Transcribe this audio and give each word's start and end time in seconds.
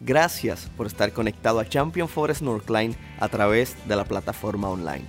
Gracias 0.00 0.70
por 0.76 0.86
estar 0.86 1.12
conectado 1.12 1.58
a 1.58 1.68
Champion 1.68 2.08
Forest 2.08 2.42
Northline 2.42 2.94
a 3.18 3.28
través 3.28 3.76
de 3.88 3.96
la 3.96 4.04
plataforma 4.04 4.68
online. 4.68 5.04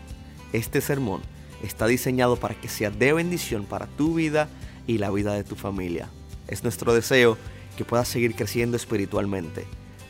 Este 0.51 0.81
sermón 0.81 1.21
está 1.61 1.85
diseñado 1.85 2.37
para 2.37 2.55
que 2.55 2.69
sea 2.69 2.89
de 2.89 3.13
bendición 3.13 3.65
para 3.65 3.85
tu 3.85 4.15
vida 4.15 4.49
y 4.87 4.97
la 4.97 5.11
vida 5.11 5.33
de 5.33 5.43
tu 5.43 5.55
familia. 5.55 6.09
Es 6.47 6.63
nuestro 6.63 6.91
deseo 6.91 7.37
que 7.77 7.85
puedas 7.85 8.07
seguir 8.07 8.33
creciendo 8.33 8.77
espiritualmente. 8.77 9.67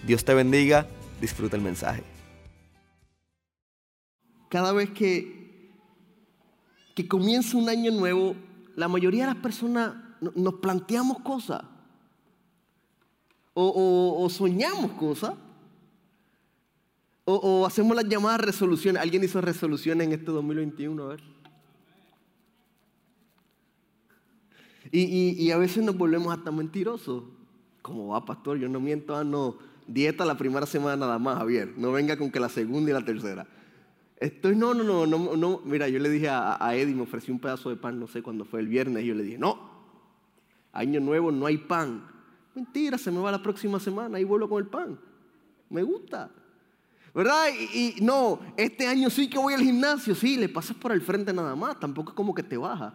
Dios 0.07 0.23
te 0.23 0.33
bendiga, 0.33 0.87
disfruta 1.19 1.57
el 1.57 1.61
mensaje. 1.61 2.03
Cada 4.47 4.71
vez 4.71 4.91
que, 4.91 5.73
que 6.95 7.05
comienza 7.05 7.57
un 7.57 7.67
año 7.67 7.91
nuevo, 7.91 8.33
la 8.77 8.87
mayoría 8.87 9.27
de 9.27 9.33
las 9.33 9.43
personas 9.43 9.93
nos 10.35 10.53
planteamos 10.55 11.19
cosas 11.19 11.63
o, 13.61 14.29
soñamos 14.29 14.91
cosas, 14.91 15.33
o, 17.25 17.65
hacemos 17.65 17.95
las 17.95 18.07
llamadas 18.07 18.41
resoluciones. 18.41 19.01
¿Alguien 19.01 19.23
hizo 19.23 19.39
resoluciones 19.41 20.07
en 20.07 20.13
este 20.13 20.31
2021? 20.31 21.03
A 21.03 21.07
ver. 21.09 21.23
Y, 24.91 25.51
a 25.51 25.57
veces 25.57 25.83
nos 25.83 25.95
volvemos 25.95 26.35
hasta 26.35 26.51
mentirosos. 26.51 27.23
¿Cómo 27.83 28.07
va, 28.07 28.25
pastor? 28.25 28.57
Yo 28.57 28.67
no 28.67 28.79
miento, 28.79 29.15
ah, 29.15 29.23
no. 29.23 29.57
Dieta 29.87 30.25
la 30.25 30.37
primera 30.37 30.65
semana 30.65 30.95
nada 30.95 31.19
más, 31.19 31.37
Javier. 31.37 31.73
No 31.77 31.91
venga 31.91 32.17
con 32.17 32.31
que 32.31 32.39
la 32.39 32.49
segunda 32.49 32.89
y 32.89 32.93
la 32.93 33.05
tercera. 33.05 33.47
Estoy, 34.17 34.55
no, 34.55 34.73
no, 34.73 34.83
no, 34.83 35.05
no, 35.05 35.35
no. 35.35 35.61
Mira, 35.65 35.87
yo 35.87 35.99
le 35.99 36.09
dije 36.09 36.29
a, 36.29 36.63
a 36.63 36.75
Eddie, 36.75 36.95
me 36.95 37.03
ofrecí 37.03 37.31
un 37.31 37.39
pedazo 37.39 37.69
de 37.69 37.75
pan, 37.75 37.99
no 37.99 38.07
sé 38.07 38.23
cuándo 38.23 38.45
fue 38.45 38.59
el 38.59 38.67
viernes, 38.67 39.03
y 39.03 39.07
yo 39.07 39.15
le 39.15 39.23
dije, 39.23 39.37
no, 39.37 39.69
año 40.73 40.99
nuevo 40.99 41.31
no 41.31 41.45
hay 41.45 41.57
pan. 41.57 42.18
Mentira, 42.55 42.97
se 42.97 43.11
me 43.11 43.19
va 43.19 43.31
la 43.31 43.41
próxima 43.41 43.79
semana 43.79 44.19
y 44.19 44.23
vuelvo 44.23 44.49
con 44.49 44.63
el 44.63 44.69
pan. 44.69 44.99
Me 45.69 45.83
gusta. 45.83 46.29
¿Verdad? 47.13 47.47
Y, 47.73 47.95
no, 48.01 48.39
este 48.55 48.87
año 48.87 49.09
sí 49.09 49.29
que 49.29 49.37
voy 49.37 49.53
al 49.53 49.61
gimnasio, 49.61 50.13
sí, 50.13 50.37
le 50.37 50.47
pasas 50.47 50.75
por 50.77 50.91
el 50.91 51.01
frente 51.01 51.33
nada 51.33 51.55
más, 51.55 51.79
tampoco 51.79 52.11
es 52.11 52.15
como 52.15 52.33
que 52.33 52.43
te 52.43 52.57
baja. 52.57 52.93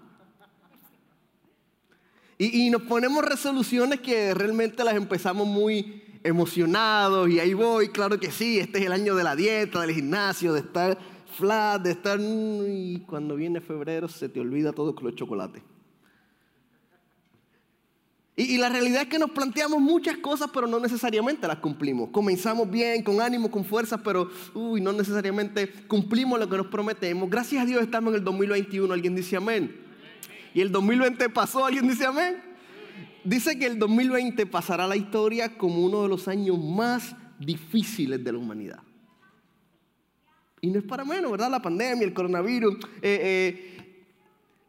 Y, 2.39 2.67
y 2.67 2.71
nos 2.71 2.83
ponemos 2.83 3.25
resoluciones 3.25 4.01
que 4.01 4.35
realmente 4.35 4.85
las 4.85 4.95
empezamos 4.95 5.47
muy 5.47 6.03
emocionados 6.23 7.29
y 7.29 7.39
ahí 7.39 7.55
voy, 7.55 7.89
claro 7.89 8.19
que 8.19 8.31
sí, 8.31 8.59
este 8.59 8.79
es 8.79 8.87
el 8.87 8.93
año 8.93 9.15
de 9.15 9.25
la 9.25 9.37
dieta, 9.37 9.81
del 9.83 9.95
gimnasio, 9.95 10.53
de 10.53 10.61
estar 10.61 10.99
flat, 11.37 11.83
de 11.83 11.91
estar... 11.91 12.19
Y 12.21 13.05
cuando 13.07 13.37
viene 13.37 13.61
febrero 13.61 14.09
se 14.09 14.29
te 14.29 14.41
olvida 14.41 14.73
todo 14.73 14.95
con 14.95 15.05
los 15.05 15.15
chocolates. 15.15 15.63
Y, 18.37 18.59
la 18.59 18.69
realidad 18.69 19.03
es 19.03 19.09
que 19.09 19.19
nos 19.19 19.31
planteamos 19.31 19.81
muchas 19.81 20.17
cosas, 20.17 20.51
pero 20.53 20.67
no 20.67 20.81
necesariamente 20.81 21.47
las 21.47 21.59
cumplimos. 21.59 22.11
Comenzamos 22.11 22.69
bien, 22.69 23.05
con 23.05 23.21
ánimo, 23.21 23.49
con 23.49 23.65
fuerza, 23.65 24.03
pero 24.03 24.29
uy, 24.55 24.81
no 24.81 24.93
necesariamente 24.93 25.71
cumplimos 25.87 26.41
lo 26.41 26.49
que 26.49 26.57
nos 26.57 26.67
prometemos. 26.67 27.31
Gracias 27.31 27.63
a 27.63 27.67
Dios 27.67 27.81
estamos 27.81 28.13
en 28.13 28.19
el 28.19 28.25
2021. 28.25 28.93
Alguien 28.93 29.15
dice 29.15 29.37
amén. 29.37 29.77
Y 30.53 30.61
el 30.61 30.73
2020 30.73 31.29
pasó, 31.29 31.65
alguien 31.65 31.87
dice 31.87 32.07
amén. 32.07 32.43
Dice 33.23 33.57
que 33.57 33.67
el 33.67 33.79
2020 33.79 34.47
pasará 34.47 34.85
a 34.85 34.89
la 34.89 34.97
historia 34.97 35.57
como 35.57 35.85
uno 35.85 36.03
de 36.03 36.09
los 36.09 36.27
años 36.27 36.59
más 36.59 37.15
difíciles 37.39 38.23
de 38.23 38.33
la 38.33 38.39
humanidad. 38.39 38.81
Y 40.61 40.71
no 40.71 40.79
es 40.81 40.85
para 40.85 41.05
menos, 41.05 41.31
¿verdad? 41.31 41.51
La 41.51 41.63
pandemia, 41.63 42.05
el 42.05 42.15
coronavirus. 42.15 42.77
Eh, 43.01 43.01
eh, 43.03 43.75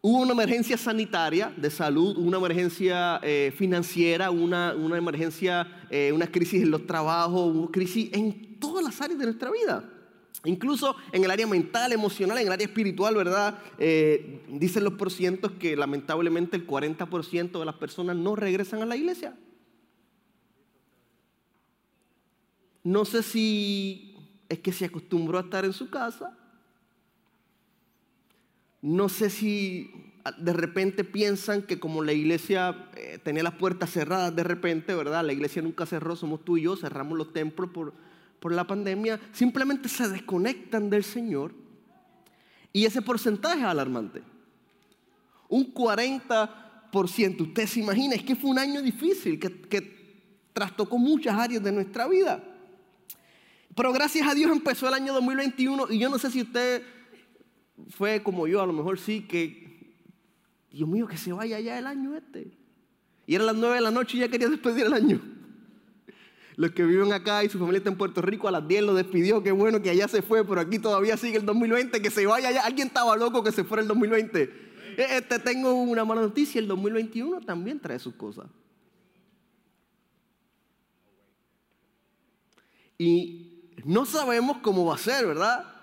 Hubo 0.08 0.20
una 0.20 0.34
emergencia 0.34 0.78
sanitaria 0.78 1.52
de 1.58 1.72
salud, 1.72 2.16
una 2.20 2.38
emergencia 2.38 3.20
eh, 3.24 3.52
financiera, 3.58 4.30
una, 4.30 4.76
emergencia, 4.96 5.88
eh, 5.90 6.12
una 6.14 6.28
crisis 6.28 6.62
en 6.62 6.70
los 6.70 6.86
trabajos, 6.86 7.56
una 7.56 7.72
crisis 7.72 8.12
en 8.14 8.60
todas 8.60 8.84
las 8.84 9.02
áreas 9.02 9.18
de 9.18 9.26
nuestra 9.26 9.50
vida. 9.50 9.84
Incluso 10.44 10.96
en 11.12 11.24
el 11.24 11.32
área 11.32 11.48
mental, 11.48 11.92
emocional, 11.92 12.38
en 12.38 12.46
el 12.46 12.54
área 12.54 12.68
espiritual, 12.68 13.16
¿verdad? 13.16 13.58
Eh, 13.80 14.46
dicen 14.48 14.84
los 14.84 14.94
porcientos 14.94 15.54
que 15.54 15.76
lamentablemente 15.76 16.56
el 16.56 16.68
40% 16.68 17.58
de 17.58 17.66
las 17.66 17.76
personas 17.76 18.16
no 18.16 18.36
regresan 18.36 18.84
a 18.84 18.86
la 18.86 18.98
iglesia. 18.98 19.36
No 22.84 23.06
sé 23.06 23.24
si 23.24 24.16
es 24.50 24.60
que 24.60 24.72
se 24.72 24.86
acostumbró 24.86 25.40
a 25.40 25.42
estar 25.42 25.66
en 25.66 25.74
su 25.74 25.90
casa 25.90 26.38
no 28.86 29.10
sé 29.10 29.32
si 29.32 30.14
de 30.38 30.54
repente 30.54 31.04
piensan 31.04 31.64
que 31.64 31.80
como 31.80 32.04
la 32.04 32.14
iglesia 32.14 32.88
eh, 32.96 33.18
tenía 33.24 33.42
las 33.42 33.56
puertas 33.56 33.90
cerradas 33.90 34.36
de 34.36 34.44
repente, 34.44 34.94
¿verdad? 34.94 35.26
La 35.26 35.34
iglesia 35.34 35.64
nunca 35.64 35.88
cerró, 35.88 36.16
somos 36.16 36.46
tú 36.46 36.56
y 36.58 36.62
yo, 36.62 36.76
cerramos 36.76 37.18
los 37.18 37.34
templos 37.34 37.72
por, 37.72 37.96
por 38.40 38.52
la 38.52 38.68
pandemia, 38.68 39.20
simplemente 39.32 39.90
se 39.90 40.08
desconectan 40.08 40.92
del 40.92 41.04
Señor 41.04 41.52
y 42.72 42.86
ese 42.86 43.02
porcentaje 43.02 43.62
es 43.62 43.66
alarmante. 43.66 44.22
Un 45.50 45.74
40%, 45.74 47.42
usted 47.42 47.66
se 47.66 47.80
imagina, 47.80 48.14
es 48.14 48.22
que 48.22 48.36
fue 48.36 48.52
un 48.52 48.60
año 48.60 48.84
difícil 48.84 49.40
que, 49.40 49.62
que 49.62 50.14
trastocó 50.54 51.00
muchas 51.00 51.36
áreas 51.36 51.64
de 51.64 51.72
nuestra 51.72 52.08
vida. 52.08 52.44
Pero 53.76 53.92
gracias 53.92 54.28
a 54.28 54.36
Dios 54.36 54.52
empezó 54.52 54.88
el 54.88 54.94
año 54.94 55.12
2021 55.14 55.88
y 55.90 55.98
yo 55.98 56.08
no 56.08 56.20
sé 56.20 56.30
si 56.30 56.44
usted 56.44 56.84
fue 57.90 58.24
como 58.24 58.48
yo, 58.48 58.62
a 58.62 58.68
lo 58.68 58.74
mejor 58.74 59.00
sí, 59.00 59.22
que, 59.22 59.96
Dios 60.72 60.88
mío, 60.88 61.08
que 61.08 61.18
se 61.18 61.34
vaya 61.34 61.60
ya 61.60 61.78
el 61.78 61.88
año 61.88 62.16
este. 62.16 62.52
Y 63.28 63.36
era 63.36 63.44
las 63.44 63.56
nueve 63.56 63.76
de 63.76 63.82
la 63.82 63.92
noche 63.92 64.18
y 64.18 64.20
ya 64.22 64.30
quería 64.30 64.50
despedir 64.50 64.86
el 64.86 64.94
año. 64.94 65.22
Los 66.58 66.72
que 66.72 66.86
viven 66.86 67.12
acá 67.12 67.44
y 67.44 67.50
su 67.50 67.60
familia 67.60 67.80
está 67.80 67.90
en 67.90 67.98
Puerto 67.98 68.22
Rico, 68.22 68.48
a 68.48 68.52
las 68.52 68.66
10 68.66 68.84
lo 68.84 68.94
despidió, 68.94 69.44
qué 69.44 69.52
bueno 69.52 69.82
que 69.82 69.90
allá 69.90 70.08
se 70.08 70.22
fue, 70.22 70.46
pero 70.46 70.62
aquí 70.62 70.80
todavía 70.80 71.18
sigue 71.18 71.38
el 71.38 71.46
2020, 71.46 72.02
que 72.02 72.10
se 72.10 72.26
vaya 72.26 72.50
ya. 72.52 72.66
Alguien 72.66 72.88
estaba 72.88 73.18
loco 73.18 73.44
que 73.44 73.52
se 73.52 73.66
fuera 73.66 73.82
el 73.82 73.88
2020. 73.90 74.42
E, 74.98 75.18
este, 75.18 75.40
tengo 75.40 75.74
una 75.74 76.06
mala 76.06 76.22
noticia, 76.22 76.60
el 76.60 76.68
2021 76.68 77.42
también 77.42 77.80
trae 77.80 78.00
sus 78.00 78.16
cosas. 78.16 78.46
Y 82.98 83.74
no 83.84 84.06
sabemos 84.06 84.60
cómo 84.60 84.86
va 84.86 84.96
a 84.96 84.98
ser, 84.98 85.26
¿verdad? 85.26 85.75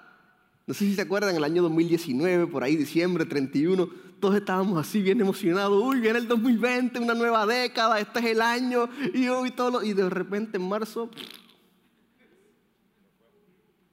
No 0.72 0.78
sé 0.78 0.86
si 0.86 0.94
se 0.94 1.02
acuerdan, 1.02 1.36
el 1.36 1.44
año 1.44 1.60
2019, 1.64 2.46
por 2.46 2.64
ahí, 2.64 2.76
diciembre 2.76 3.26
31, 3.26 3.90
todos 4.18 4.36
estábamos 4.36 4.80
así 4.80 5.02
bien 5.02 5.20
emocionados. 5.20 5.84
Uy, 5.84 6.00
viene 6.00 6.18
el 6.18 6.26
2020, 6.26 6.98
una 6.98 7.12
nueva 7.12 7.44
década, 7.44 8.00
este 8.00 8.20
es 8.20 8.24
el 8.24 8.40
año. 8.40 8.88
Y, 9.12 9.28
hoy 9.28 9.50
todo 9.50 9.82
y 9.82 9.92
de 9.92 10.08
repente 10.08 10.56
en 10.56 10.66
marzo 10.66 11.10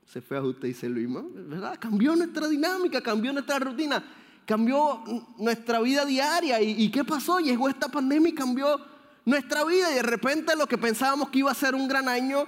se 0.06 0.22
fue 0.22 0.38
a 0.38 0.42
usted 0.42 0.70
y 0.70 0.74
se 0.74 0.88
lo 0.88 1.24
¿verdad? 1.50 1.78
Cambió 1.78 2.16
nuestra 2.16 2.48
dinámica, 2.48 3.02
cambió 3.02 3.34
nuestra 3.34 3.60
rutina, 3.60 4.02
cambió 4.46 5.04
nuestra 5.38 5.82
vida 5.82 6.06
diaria. 6.06 6.62
¿Y, 6.62 6.82
¿Y 6.82 6.92
qué 6.92 7.04
pasó? 7.04 7.40
Llegó 7.40 7.68
esta 7.68 7.90
pandemia 7.90 8.30
y 8.30 8.36
cambió 8.36 8.80
nuestra 9.26 9.66
vida. 9.66 9.92
Y 9.92 9.96
de 9.96 10.04
repente 10.04 10.56
lo 10.56 10.66
que 10.66 10.78
pensábamos 10.78 11.30
que 11.30 11.40
iba 11.40 11.52
a 11.52 11.56
ser 11.56 11.76
un 11.76 11.90
gran 11.90 12.08
año 12.08 12.48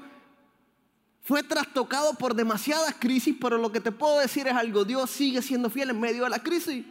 fue 1.23 1.43
trastocado 1.43 2.13
por 2.15 2.33
demasiadas 2.33 2.95
crisis, 2.99 3.35
pero 3.39 3.57
lo 3.57 3.71
que 3.71 3.79
te 3.79 3.91
puedo 3.91 4.19
decir 4.19 4.47
es 4.47 4.53
algo, 4.53 4.83
Dios 4.85 5.09
sigue 5.09 5.41
siendo 5.41 5.69
fiel 5.69 5.91
en 5.91 5.99
medio 5.99 6.23
de 6.23 6.29
la 6.29 6.39
crisis. 6.39 6.85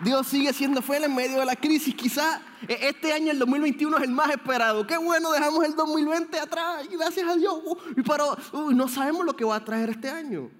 Dios 0.00 0.28
sigue 0.28 0.52
siendo 0.52 0.80
fiel 0.80 1.04
en 1.04 1.14
medio 1.14 1.40
de 1.40 1.46
la 1.46 1.56
crisis. 1.56 1.94
Quizá 1.94 2.40
este 2.68 3.12
año, 3.12 3.32
el 3.32 3.38
2021, 3.38 3.96
es 3.96 4.02
el 4.04 4.10
más 4.10 4.30
esperado. 4.30 4.86
Qué 4.86 4.96
bueno, 4.96 5.32
dejamos 5.32 5.64
el 5.64 5.74
2020 5.74 6.38
atrás. 6.38 6.88
Gracias 6.88 7.28
a 7.28 7.34
Dios. 7.34 7.60
Pero 8.06 8.36
no 8.72 8.86
sabemos 8.86 9.26
lo 9.26 9.34
que 9.34 9.44
va 9.44 9.56
a 9.56 9.64
traer 9.64 9.90
este 9.90 10.08
año. 10.08 10.50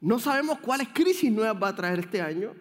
No 0.00 0.18
sabemos 0.18 0.58
cuáles 0.60 0.88
crisis 0.88 1.30
nuevas 1.30 1.62
va 1.62 1.68
a 1.68 1.76
traer 1.76 1.98
este 1.98 2.22
año. 2.22 2.54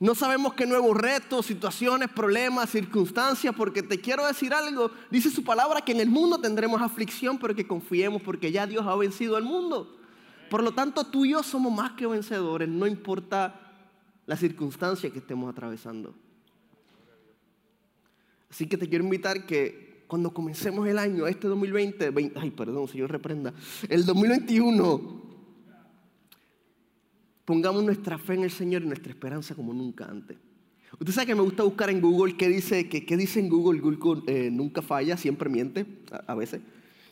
No 0.00 0.14
sabemos 0.14 0.54
qué 0.54 0.66
nuevos 0.66 0.96
retos, 0.96 1.46
situaciones, 1.46 2.08
problemas, 2.10 2.70
circunstancias, 2.70 3.54
porque 3.56 3.82
te 3.82 4.00
quiero 4.00 4.26
decir 4.26 4.52
algo. 4.52 4.90
Dice 5.10 5.30
su 5.30 5.44
palabra 5.44 5.82
que 5.82 5.92
en 5.92 6.00
el 6.00 6.08
mundo 6.08 6.38
tendremos 6.38 6.82
aflicción, 6.82 7.38
pero 7.38 7.54
que 7.54 7.66
confiemos 7.66 8.20
porque 8.22 8.50
ya 8.50 8.66
Dios 8.66 8.86
ha 8.86 8.96
vencido 8.96 9.36
al 9.36 9.44
mundo. 9.44 9.96
Por 10.50 10.62
lo 10.62 10.72
tanto, 10.72 11.04
tú 11.04 11.24
y 11.24 11.30
yo 11.30 11.42
somos 11.42 11.72
más 11.72 11.92
que 11.92 12.06
vencedores, 12.06 12.68
no 12.68 12.86
importa 12.86 13.60
la 14.26 14.36
circunstancia 14.36 15.10
que 15.10 15.18
estemos 15.18 15.50
atravesando. 15.50 16.14
Así 18.50 18.66
que 18.66 18.76
te 18.76 18.88
quiero 18.88 19.04
invitar 19.04 19.46
que 19.46 20.04
cuando 20.06 20.32
comencemos 20.32 20.86
el 20.86 20.98
año, 20.98 21.26
este 21.26 21.48
2020, 21.48 22.12
ay, 22.36 22.50
perdón, 22.50 22.88
Señor, 22.88 23.10
reprenda, 23.10 23.52
el 23.88 24.06
2021, 24.06 25.23
Pongamos 27.44 27.84
nuestra 27.84 28.18
fe 28.18 28.34
en 28.34 28.44
el 28.44 28.50
Señor 28.50 28.82
y 28.82 28.86
nuestra 28.86 29.10
esperanza 29.10 29.54
como 29.54 29.74
nunca 29.74 30.06
antes. 30.06 30.36
Usted 30.98 31.12
sabe 31.12 31.26
que 31.26 31.34
me 31.34 31.42
gusta 31.42 31.62
buscar 31.62 31.90
en 31.90 32.00
Google 32.00 32.36
qué 32.36 32.48
dice, 32.48 32.88
que, 32.88 33.04
qué 33.04 33.16
dice 33.16 33.40
en 33.40 33.48
Google. 33.48 33.80
Google 33.80 34.22
eh, 34.26 34.50
nunca 34.50 34.80
falla, 34.80 35.16
siempre 35.16 35.50
miente, 35.50 35.84
a, 36.26 36.34
veces. 36.34 36.60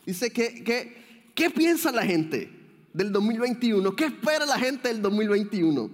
Dice 0.05 0.31
que, 0.31 0.95
¿qué 1.35 1.49
piensa 1.49 1.91
la 1.91 2.03
gente 2.03 2.49
del 2.93 3.11
2021? 3.11 3.95
¿Qué 3.95 4.05
espera 4.05 4.45
la 4.45 4.57
gente 4.57 4.87
del 4.87 5.01
2021? 5.01 5.89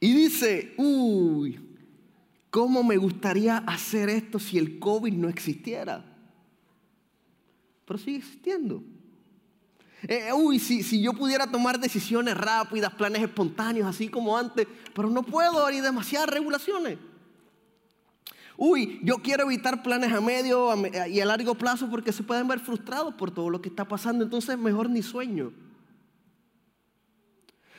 Y 0.00 0.12
dice, 0.12 0.74
uy, 0.76 1.58
¿cómo 2.50 2.82
me 2.82 2.96
gustaría 2.96 3.58
hacer 3.58 4.08
esto 4.08 4.38
si 4.38 4.58
el 4.58 4.78
COVID 4.78 5.12
no 5.12 5.28
existiera? 5.28 6.04
Pero 7.84 7.98
sigue 7.98 8.18
existiendo. 8.18 8.82
Eh, 10.06 10.30
uy, 10.34 10.58
si, 10.58 10.82
si, 10.82 11.00
yo 11.00 11.14
pudiera 11.14 11.46
tomar 11.46 11.78
decisiones 11.80 12.36
rápidas, 12.36 12.92
planes 12.92 13.22
espontáneos, 13.22 13.86
así 13.86 14.08
como 14.08 14.36
antes, 14.36 14.66
pero 14.94 15.08
no 15.08 15.22
puedo, 15.22 15.64
hay 15.64 15.80
demasiadas 15.80 16.28
regulaciones. 16.28 16.98
Uy, 18.56 19.00
yo 19.02 19.16
quiero 19.16 19.44
evitar 19.44 19.82
planes 19.82 20.12
a 20.12 20.20
medio 20.20 20.72
y 21.08 21.20
a 21.20 21.24
largo 21.24 21.54
plazo 21.54 21.88
porque 21.90 22.12
se 22.12 22.22
pueden 22.22 22.46
ver 22.46 22.60
frustrados 22.60 23.14
por 23.14 23.30
todo 23.30 23.50
lo 23.50 23.60
que 23.60 23.68
está 23.68 23.86
pasando, 23.86 24.22
entonces 24.22 24.56
mejor 24.58 24.90
ni 24.90 25.02
sueño. 25.02 25.52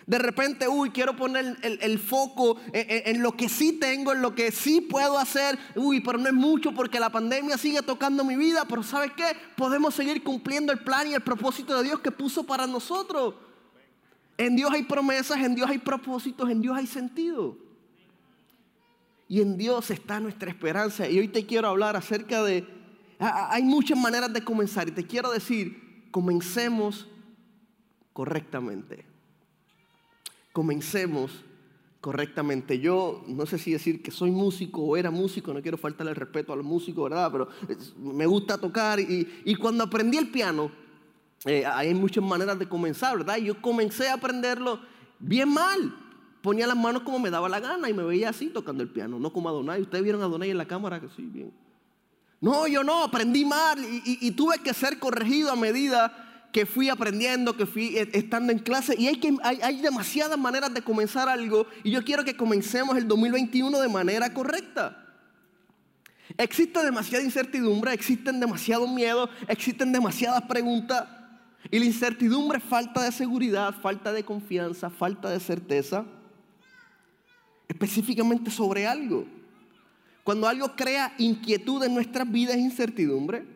De 0.07 0.19
repente, 0.19 0.67
uy, 0.67 0.91
quiero 0.91 1.15
poner 1.15 1.57
el, 1.63 1.99
foco 1.99 2.57
en, 2.73 3.15
en, 3.15 3.23
lo 3.23 3.35
que 3.35 3.49
sí 3.49 3.73
tengo, 3.73 4.13
en 4.13 4.21
lo 4.21 4.35
que 4.35 4.51
sí 4.51 4.81
puedo 4.81 5.17
hacer. 5.17 5.57
Uy, 5.75 5.99
pero 5.99 6.19
no 6.19 6.27
es 6.27 6.33
mucho 6.33 6.73
porque 6.73 6.99
la 6.99 7.09
pandemia 7.09 7.57
sigue 7.57 7.81
tocando 7.81 8.23
mi 8.23 8.35
vida. 8.35 8.65
Pero 8.69 8.83
¿sabes 8.83 9.11
qué? 9.17 9.35
Podemos 9.55 9.95
seguir 9.95 10.23
cumpliendo 10.23 10.71
el 10.71 10.79
plan 10.79 11.07
y 11.07 11.15
el 11.15 11.21
propósito 11.21 11.75
de 11.77 11.85
Dios 11.85 12.01
que 12.01 12.11
puso 12.11 12.43
para 12.43 12.67
nosotros. 12.67 13.33
En 14.37 14.55
Dios 14.55 14.71
hay 14.71 14.83
promesas, 14.83 15.37
en 15.37 15.55
Dios 15.55 15.69
hay 15.69 15.79
propósitos, 15.79 16.49
en 16.51 16.61
Dios 16.61 16.77
hay 16.77 16.85
sentido. 16.85 17.57
Y 19.27 19.41
en 19.41 19.57
Dios 19.57 19.89
está 19.89 20.19
nuestra 20.19 20.51
esperanza. 20.51 21.09
Y 21.09 21.17
hoy 21.17 21.29
te 21.29 21.47
quiero 21.47 21.69
hablar 21.69 21.95
acerca 21.95 22.43
de... 22.43 22.67
Hay 23.17 23.63
muchas 23.63 23.97
maneras 23.97 24.31
de 24.31 24.43
comenzar 24.43 24.87
y 24.87 24.91
te 24.91 25.07
quiero 25.07 25.31
decir, 25.31 26.09
comencemos 26.11 27.07
correctamente 28.13 29.14
comencemos 30.55 31.43
correctamente. 31.99 32.79
Yo 32.79 33.25
no 33.27 33.45
sé 33.45 33.57
si 33.57 33.73
decir 33.73 34.01
que 34.01 34.09
soy 34.09 34.31
músico 34.31 34.81
o 34.81 34.95
era 34.95 35.11
músico, 35.11 35.53
no 35.53 35.61
quiero 35.61 35.77
faltarle 35.77 36.11
el 36.11 36.15
respeto 36.15 36.53
a 36.53 36.55
los 36.55 36.63
músicos, 36.63 37.09
¿verdad? 37.09 37.29
Pero 37.29 37.49
me 37.97 38.25
gusta 38.25 38.57
tocar 38.57 38.97
y, 39.01 39.55
cuando 39.55 39.83
aprendí 39.83 40.17
el 40.17 40.29
piano, 40.29 40.71
eh, 41.43 41.65
hay 41.65 41.93
muchas 41.93 42.23
maneras 42.23 42.57
de 42.57 42.69
comenzar, 42.69 43.17
¿verdad? 43.17 43.35
Y 43.35 43.47
yo 43.47 43.61
comencé 43.61 44.07
a 44.07 44.13
aprenderlo 44.13 44.79
bien 45.19 45.49
mal. 45.49 45.93
Ponía 46.41 46.67
las 46.67 46.77
manos 46.77 47.01
como 47.01 47.19
me 47.19 47.29
daba 47.29 47.49
la 47.49 47.59
gana 47.59 47.89
y 47.89 47.93
me 47.93 48.03
veía 48.03 48.29
así 48.29 48.47
tocando 48.47 48.81
el 48.81 48.89
piano, 48.89 49.19
no 49.19 49.33
como 49.33 49.49
Adonai. 49.49 49.81
Ustedes 49.81 50.05
vieron 50.05 50.21
a 50.21 50.25
Adonai 50.25 50.51
en 50.51 50.57
la 50.57 50.67
cámara 50.67 51.01
que 51.01 51.09
sí, 51.09 51.23
bien. 51.23 51.51
No, 52.39 52.65
yo 52.65 52.81
no, 52.81 53.03
aprendí 53.03 53.43
mal 53.43 53.77
y 54.05 54.31
tuve 54.31 54.59
que 54.59 54.73
ser 54.73 54.99
corregido 54.99 55.51
a 55.51 55.57
medida 55.57 56.24
que 56.55 56.65
fui 56.65 56.87
aprendiendo, 56.87 57.57
que 57.57 57.65
fui 57.65 57.97
eh, 57.97 58.09
estando 58.13 58.53
en 58.53 58.59
clase. 58.59 58.95
Y 58.97 59.07
hay, 59.07 59.17
que, 59.17 59.35
hay, 59.43 59.81
demasiadas 59.81 60.37
maneras 60.37 60.73
de 60.73 60.81
comenzar 60.81 61.27
algo. 61.27 61.67
Y 61.83 61.91
yo 61.91 62.01
quiero 62.05 62.23
que 62.23 62.37
comencemos 62.37 62.95
el 62.95 63.09
2021 63.09 63.77
de 63.77 63.89
manera 63.89 64.33
correcta. 64.33 65.05
Existe 66.37 66.81
demasiada 66.81 67.25
incertidumbre, 67.25 67.91
existen 67.91 68.39
demasiados 68.39 68.89
miedos, 68.89 69.29
existen 69.49 69.91
demasiadas 69.91 70.43
preguntas. 70.43 71.05
Y 71.69 71.77
la 71.77 71.83
incertidumbre 71.83 72.59
es 72.59 72.63
falta 72.63 73.03
de 73.03 73.11
seguridad, 73.11 73.75
falta 73.81 74.13
de 74.13 74.23
confianza, 74.23 74.89
falta 74.89 75.29
de 75.29 75.41
certeza. 75.41 76.05
Específicamente 77.67 78.49
sobre 78.49 78.87
algo. 78.87 79.25
Cuando 80.23 80.47
algo 80.47 80.73
crea 80.77 81.13
inquietud 81.17 81.83
en 81.83 81.93
nuestras 81.93 82.31
vidas, 82.31 82.55
incertidumbre. 82.55 83.54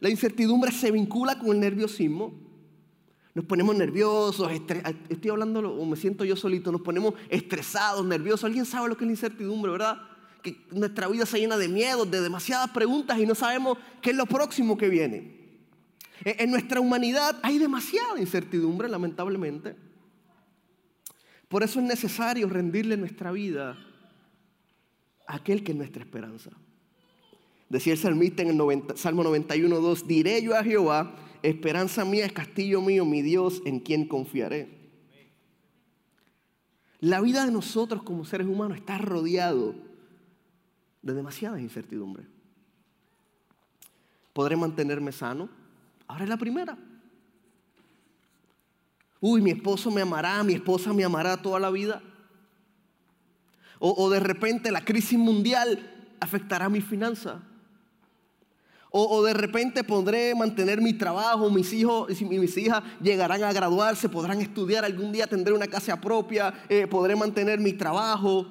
La 0.00 0.10
incertidumbre 0.10 0.72
se 0.72 0.90
vincula 0.90 1.38
con 1.38 1.50
el 1.50 1.60
nerviosismo. 1.60 2.34
Nos 3.34 3.44
ponemos 3.44 3.76
nerviosos, 3.76 4.50
estoy 4.50 5.30
hablando 5.30 5.60
o 5.60 5.84
me 5.84 5.96
siento 5.96 6.24
yo 6.24 6.36
solito, 6.36 6.72
nos 6.72 6.80
ponemos 6.80 7.14
estresados, 7.28 8.04
nerviosos. 8.04 8.44
¿Alguien 8.44 8.64
sabe 8.64 8.88
lo 8.88 8.96
que 8.96 9.04
es 9.04 9.08
la 9.08 9.12
incertidumbre, 9.12 9.72
verdad? 9.72 10.00
Que 10.42 10.64
nuestra 10.70 11.06
vida 11.08 11.26
se 11.26 11.38
llena 11.38 11.58
de 11.58 11.68
miedos, 11.68 12.10
de 12.10 12.22
demasiadas 12.22 12.70
preguntas 12.70 13.18
y 13.18 13.26
no 13.26 13.34
sabemos 13.34 13.76
qué 14.00 14.10
es 14.10 14.16
lo 14.16 14.24
próximo 14.24 14.78
que 14.78 14.88
viene. 14.88 15.36
E, 16.24 16.36
en 16.38 16.50
nuestra 16.50 16.80
humanidad 16.80 17.38
hay 17.42 17.58
demasiada 17.58 18.18
incertidumbre, 18.18 18.88
lamentablemente. 18.88 19.76
Por 21.48 21.62
eso 21.62 21.78
es 21.78 21.86
necesario 21.86 22.48
rendirle 22.48 22.96
nuestra 22.96 23.32
vida 23.32 23.78
a 25.26 25.36
aquel 25.36 25.62
que 25.62 25.72
es 25.72 25.78
nuestra 25.78 26.02
esperanza. 26.02 26.50
Decía 27.68 27.94
el 27.94 27.98
salmista 27.98 28.42
en 28.42 28.60
el 28.60 28.96
Salmo 28.96 29.24
91, 29.24 29.80
2, 29.80 30.06
diré 30.06 30.40
yo 30.42 30.56
a 30.56 30.62
Jehová, 30.62 31.16
esperanza 31.42 32.04
mía 32.04 32.26
es 32.26 32.32
castillo 32.32 32.80
mío, 32.80 33.04
mi 33.04 33.22
Dios, 33.22 33.60
en 33.64 33.80
quien 33.80 34.06
confiaré. 34.06 34.68
La 37.00 37.20
vida 37.20 37.44
de 37.44 37.50
nosotros 37.50 38.02
como 38.02 38.24
seres 38.24 38.46
humanos 38.46 38.78
está 38.78 38.98
rodeado 38.98 39.74
de 41.02 41.12
demasiadas 41.12 41.60
incertidumbres. 41.60 42.26
¿Podré 44.32 44.56
mantenerme 44.56 45.12
sano? 45.12 45.48
Ahora 46.06 46.24
es 46.24 46.30
la 46.30 46.36
primera. 46.36 46.78
Uy, 49.20 49.40
mi 49.40 49.50
esposo 49.50 49.90
me 49.90 50.02
amará, 50.02 50.42
mi 50.42 50.54
esposa 50.54 50.92
me 50.92 51.04
amará 51.04 51.40
toda 51.40 51.58
la 51.58 51.70
vida. 51.70 52.02
O, 53.78 54.04
o 54.04 54.10
de 54.10 54.20
repente 54.20 54.70
la 54.70 54.84
crisis 54.84 55.18
mundial 55.18 56.14
afectará 56.20 56.68
mi 56.68 56.80
finanza. 56.80 57.42
O, 58.90 59.22
de 59.24 59.34
repente 59.34 59.84
podré 59.84 60.34
mantener 60.34 60.80
mi 60.80 60.94
trabajo, 60.94 61.50
mis 61.50 61.72
hijos 61.72 62.20
y 62.20 62.24
mis 62.24 62.56
hijas 62.56 62.82
llegarán 63.02 63.42
a 63.42 63.52
graduarse, 63.52 64.08
podrán 64.08 64.40
estudiar, 64.40 64.84
algún 64.84 65.12
día 65.12 65.26
tendré 65.26 65.52
una 65.52 65.66
casa 65.66 66.00
propia, 66.00 66.54
eh, 66.68 66.86
podré 66.86 67.14
mantener 67.14 67.58
mi 67.58 67.72
trabajo. 67.72 68.46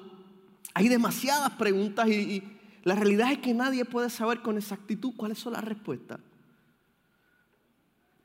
Hay 0.73 0.89
demasiadas 0.89 1.51
preguntas 1.51 2.07
y, 2.09 2.43
la 2.83 2.93
realidad 2.93 3.31
es 3.31 3.39
que 3.39 3.53
nadie 3.53 3.83
puede 3.83 4.11
saber 4.11 4.43
con 4.43 4.57
exactitud 4.57 5.13
cuáles 5.17 5.39
son 5.39 5.53
las 5.53 5.63
respuestas. 5.63 6.19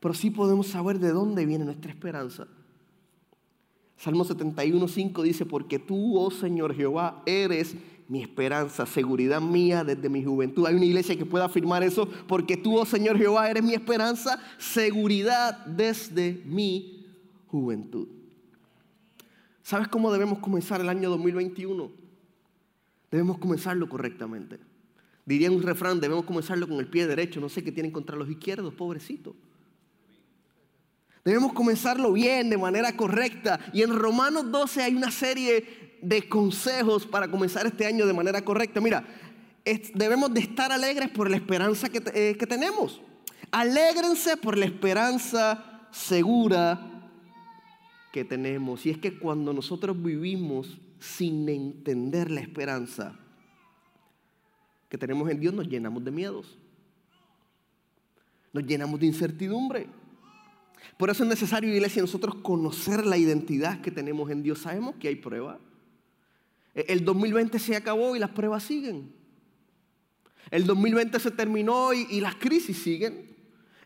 Pero 0.01 0.13
sí 0.13 0.31
podemos 0.31 0.67
saber 0.67 0.99
de 0.99 1.13
dónde 1.13 1.47
viene 1.47 1.65
nuestra 1.65 1.91
esperanza. 1.91 2.47
Salmo 3.97 4.23
71, 4.23 4.87
5 4.87 5.23
dice, 5.23 5.47
porque 5.47 5.79
tú, 5.79 6.19
oh 6.19 6.31
Señor 6.31 6.75
Jehová, 6.75 7.23
eres 7.25 7.75
mi 8.11 8.21
esperanza, 8.21 8.87
seguridad 8.87 9.41
mía 9.41 9.85
desde 9.85 10.09
mi 10.09 10.25
juventud. 10.25 10.67
Hay 10.67 10.75
una 10.75 10.85
iglesia 10.85 11.17
que 11.17 11.25
pueda 11.25 11.45
afirmar 11.45 11.85
eso, 11.85 12.09
porque 12.27 12.57
tú, 12.57 12.77
oh 12.77 12.85
Señor 12.85 13.17
Jehová, 13.17 13.49
eres 13.49 13.63
mi 13.63 13.73
esperanza, 13.73 14.43
seguridad 14.59 15.65
desde 15.65 16.43
mi 16.45 17.07
juventud. 17.47 18.09
¿Sabes 19.63 19.87
cómo 19.87 20.13
debemos 20.13 20.41
comenzar 20.41 20.81
el 20.81 20.89
año 20.89 21.09
2021? 21.09 21.89
Debemos 23.13 23.39
comenzarlo 23.39 23.89
correctamente. 23.89 24.59
Diría 25.25 25.49
un 25.49 25.63
refrán, 25.63 26.01
debemos 26.01 26.25
comenzarlo 26.25 26.67
con 26.67 26.81
el 26.81 26.89
pie 26.89 27.07
derecho, 27.07 27.41
no 27.41 27.49
sé 27.49 27.63
qué 27.63 27.71
tienen 27.71 27.93
contra 27.93 28.17
los 28.17 28.29
izquierdos, 28.29 28.75
pobrecito. 28.75 29.37
Debemos 31.25 31.53
comenzarlo 31.53 32.13
bien, 32.13 32.49
de 32.49 32.57
manera 32.57 32.97
correcta. 32.97 33.61
Y 33.73 33.83
en 33.83 33.95
Romanos 33.97 34.51
12 34.51 34.83
hay 34.83 34.95
una 34.95 35.11
serie 35.11 35.80
de 36.03 36.29
consejos 36.29 37.07
para 37.07 37.31
comenzar 37.31 37.67
este 37.67 37.87
año 37.87 38.07
de 38.07 38.13
manera 38.13 38.43
correcta. 38.45 38.81
Mira, 38.81 39.05
debemos 39.95 40.33
de 40.33 40.41
estar 40.41 40.73
alegres 40.73 41.11
por 41.11 41.31
la 41.31 41.37
esperanza 41.37 41.89
que, 41.89 42.03
eh, 42.15 42.37
que 42.39 42.47
tenemos. 42.47 43.01
Alégrense 43.51 44.37
por 44.37 44.57
la 44.57 44.65
esperanza 44.65 45.89
segura 45.91 47.11
que 48.13 48.25
tenemos. 48.25 48.87
Y 48.87 48.91
es 48.91 48.99
que 48.99 49.19
cuando 49.19 49.53
nosotros 49.53 50.01
vivimos 50.01 50.79
sin 50.99 51.49
entender 51.49 52.31
la 52.31 52.41
esperanza 52.41 53.19
que 54.89 54.99
tenemos 54.99 55.31
en 55.31 55.41
Dios, 55.41 55.55
nos 55.55 55.69
llenamos 55.69 56.05
de 56.05 56.11
miedos. 56.11 56.59
Nos 58.53 58.65
llenamos 58.65 58.99
de 58.99 59.07
incertidumbre. 59.07 59.87
Por 60.97 61.11
eso 61.11 61.23
es 61.23 61.29
necesario, 61.29 61.73
iglesia, 61.73 62.03
nosotros 62.03 62.37
conocer 62.37 63.07
la 63.07 63.17
identidad 63.17 63.81
que 63.81 63.91
tenemos 63.91 64.31
en 64.31 64.43
Dios. 64.43 64.59
Sabemos 64.61 64.97
que 64.97 65.09
hay 65.09 65.17
pruebas. 65.17 65.59
E, 66.75 66.87
el 66.89 67.05
2020 67.05 67.59
se 67.59 67.77
acabó 67.77 68.17
y 68.17 68.19
las 68.19 68.31
pruebas 68.31 68.63
siguen. 68.63 69.13
El 70.51 70.67
2020 70.67 71.21
se 71.21 71.31
terminó 71.31 71.93
y, 71.93 72.21
las 72.21 72.35
crisis 72.35 72.77
siguen. 72.83 73.37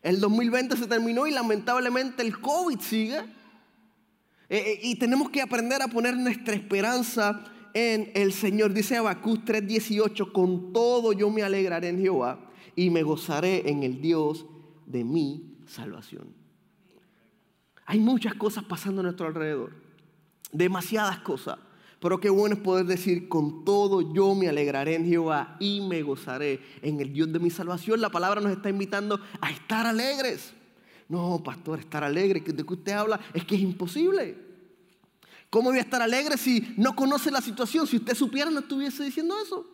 El 0.01 0.19
2020 0.19 0.77
se 0.77 0.87
terminó 0.87 1.27
y 1.27 1.31
lamentablemente 1.31 2.23
el 2.23 2.39
COVID 2.39 2.79
sigue. 2.79 3.19
E, 4.49 4.57
e, 4.57 4.79
y 4.83 4.95
tenemos 4.95 5.29
que 5.29 5.41
aprender 5.41 5.81
a 5.81 5.87
poner 5.87 6.15
nuestra 6.15 6.53
esperanza 6.55 7.43
en 7.73 8.11
el 8.15 8.33
Señor. 8.33 8.73
Dice 8.73 8.97
Abacús 8.97 9.39
3:18, 9.45 10.31
con 10.31 10.73
todo 10.73 11.13
yo 11.13 11.29
me 11.29 11.43
alegraré 11.43 11.89
en 11.89 11.99
Jehová 11.99 12.39
y 12.75 12.89
me 12.89 13.03
gozaré 13.03 13.69
en 13.69 13.83
el 13.83 14.01
Dios 14.01 14.45
de 14.85 15.03
mi 15.03 15.57
salvación. 15.67 16.33
Hay 17.85 17.99
muchas 17.99 18.33
cosas 18.33 18.63
pasando 18.63 19.01
a 19.01 19.03
nuestro 19.03 19.27
alrededor, 19.27 19.73
demasiadas 20.51 21.19
cosas. 21.19 21.59
Pero 22.05 22.19
qué 22.19 22.29
bueno 22.29 22.53
es 22.53 22.61
poder 22.61 22.85
decir, 22.85 23.27
con 23.27 23.65
todo 23.65 24.13
yo 24.13 24.35
me 24.35 24.47
alegraré 24.47 24.93
en 24.93 25.07
Jehová 25.07 25.57
y 25.59 25.81
me 25.81 26.03
gozaré 26.03 26.61
en 26.83 27.01
el 27.01 27.11
Dios 27.11 27.33
de 27.33 27.39
mi 27.39 27.49
salvación. 27.49 27.99
La 27.99 28.11
palabra 28.11 28.39
nos 28.39 28.51
está 28.51 28.69
invitando 28.69 29.19
a 29.41 29.49
estar 29.49 29.87
alegres. 29.87 30.53
No, 31.09 31.41
pastor, 31.43 31.79
estar 31.79 32.03
alegre, 32.03 32.41
¿de 32.41 32.63
qué 32.63 32.73
usted 32.75 32.91
habla? 32.91 33.19
Es 33.33 33.43
que 33.43 33.55
es 33.55 33.61
imposible. 33.61 34.37
¿Cómo 35.49 35.69
voy 35.69 35.79
a 35.79 35.81
estar 35.81 35.99
alegre 35.99 36.37
si 36.37 36.75
no 36.77 36.95
conoce 36.95 37.31
la 37.31 37.41
situación? 37.41 37.87
Si 37.87 37.95
usted 37.95 38.13
supiera, 38.13 38.51
no 38.51 38.59
estuviese 38.59 39.03
diciendo 39.03 39.33
eso. 39.43 39.65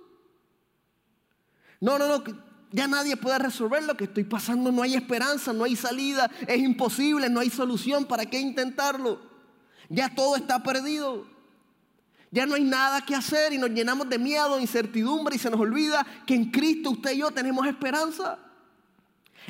No, 1.82 2.00
no, 2.00 2.08
no, 2.08 2.24
ya 2.72 2.88
nadie 2.88 3.18
puede 3.18 3.40
resolver 3.40 3.84
lo 3.84 3.98
que 3.98 4.06
estoy 4.06 4.24
pasando, 4.24 4.72
no 4.72 4.84
hay 4.84 4.94
esperanza, 4.94 5.52
no 5.52 5.66
hay 5.66 5.76
salida, 5.76 6.32
es 6.48 6.62
imposible, 6.62 7.30
no 7.30 7.42
hay 7.42 7.50
solución, 7.50 8.06
¿para 8.06 8.26
qué 8.26 8.40
intentarlo? 8.40 9.20
Ya 9.90 10.16
todo 10.16 10.38
está 10.38 10.64
perdido. 10.64 11.41
Ya 12.32 12.46
no 12.46 12.56
hay 12.56 12.64
nada 12.64 13.06
que 13.06 13.14
hacer 13.14 13.52
y 13.52 13.58
nos 13.58 13.70
llenamos 13.72 14.10
de 14.10 14.18
miedo, 14.18 14.58
incertidumbre 14.58 15.36
y 15.36 15.40
se 15.40 15.50
nos 15.50 15.60
olvida 15.60 16.06
que 16.26 16.34
en 16.34 16.50
Cristo 16.50 16.92
usted 16.92 17.12
y 17.12 17.18
yo 17.18 17.32
tenemos 17.32 17.68
esperanza. 17.68 18.40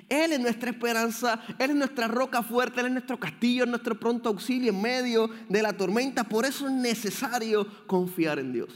Él 0.10 0.32
es 0.32 0.40
nuestra 0.40 0.72
esperanza, 0.72 1.40
Él 1.60 1.72
es 1.72 1.76
nuestra 1.76 2.08
roca 2.08 2.42
fuerte, 2.42 2.80
Él 2.80 2.88
es 2.88 2.92
nuestro 2.94 3.20
castillo, 3.20 3.66
es 3.66 3.70
nuestro 3.70 4.00
pronto 4.00 4.30
auxilio 4.30 4.72
en 4.72 4.82
medio 4.82 5.30
de 5.48 5.62
la 5.62 5.74
tormenta. 5.74 6.24
Por 6.24 6.44
eso 6.46 6.68
es 6.68 6.74
necesario 6.74 7.68
confiar 7.86 8.40
en 8.40 8.52
Dios. 8.52 8.70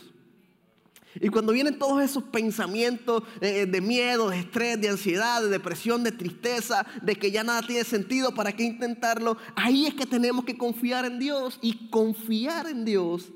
Y 1.19 1.29
cuando 1.29 1.53
vienen 1.53 1.79
todos 1.79 2.03
esos 2.03 2.23
pensamientos 2.25 3.23
eh, 3.39 3.65
de 3.65 3.81
miedo, 3.81 4.29
de 4.29 4.39
estrés, 4.39 4.79
de 4.79 4.89
ansiedad, 4.89 5.41
de 5.41 5.47
depresión, 5.47 6.03
de 6.03 6.11
tristeza, 6.11 6.85
de 7.01 7.15
que 7.15 7.31
ya 7.31 7.43
nada 7.43 7.61
tiene 7.65 7.85
sentido, 7.85 8.35
¿para 8.35 8.51
qué 8.51 8.63
intentarlo? 8.63 9.37
Ahí 9.55 9.87
es 9.87 9.93
que 9.93 10.05
tenemos 10.05 10.43
que 10.43 10.57
confiar 10.57 11.05
en 11.05 11.17
Dios. 11.17 11.57
Y 11.61 11.89
confiar 11.89 12.67
en 12.67 12.83
Dios 12.83 13.31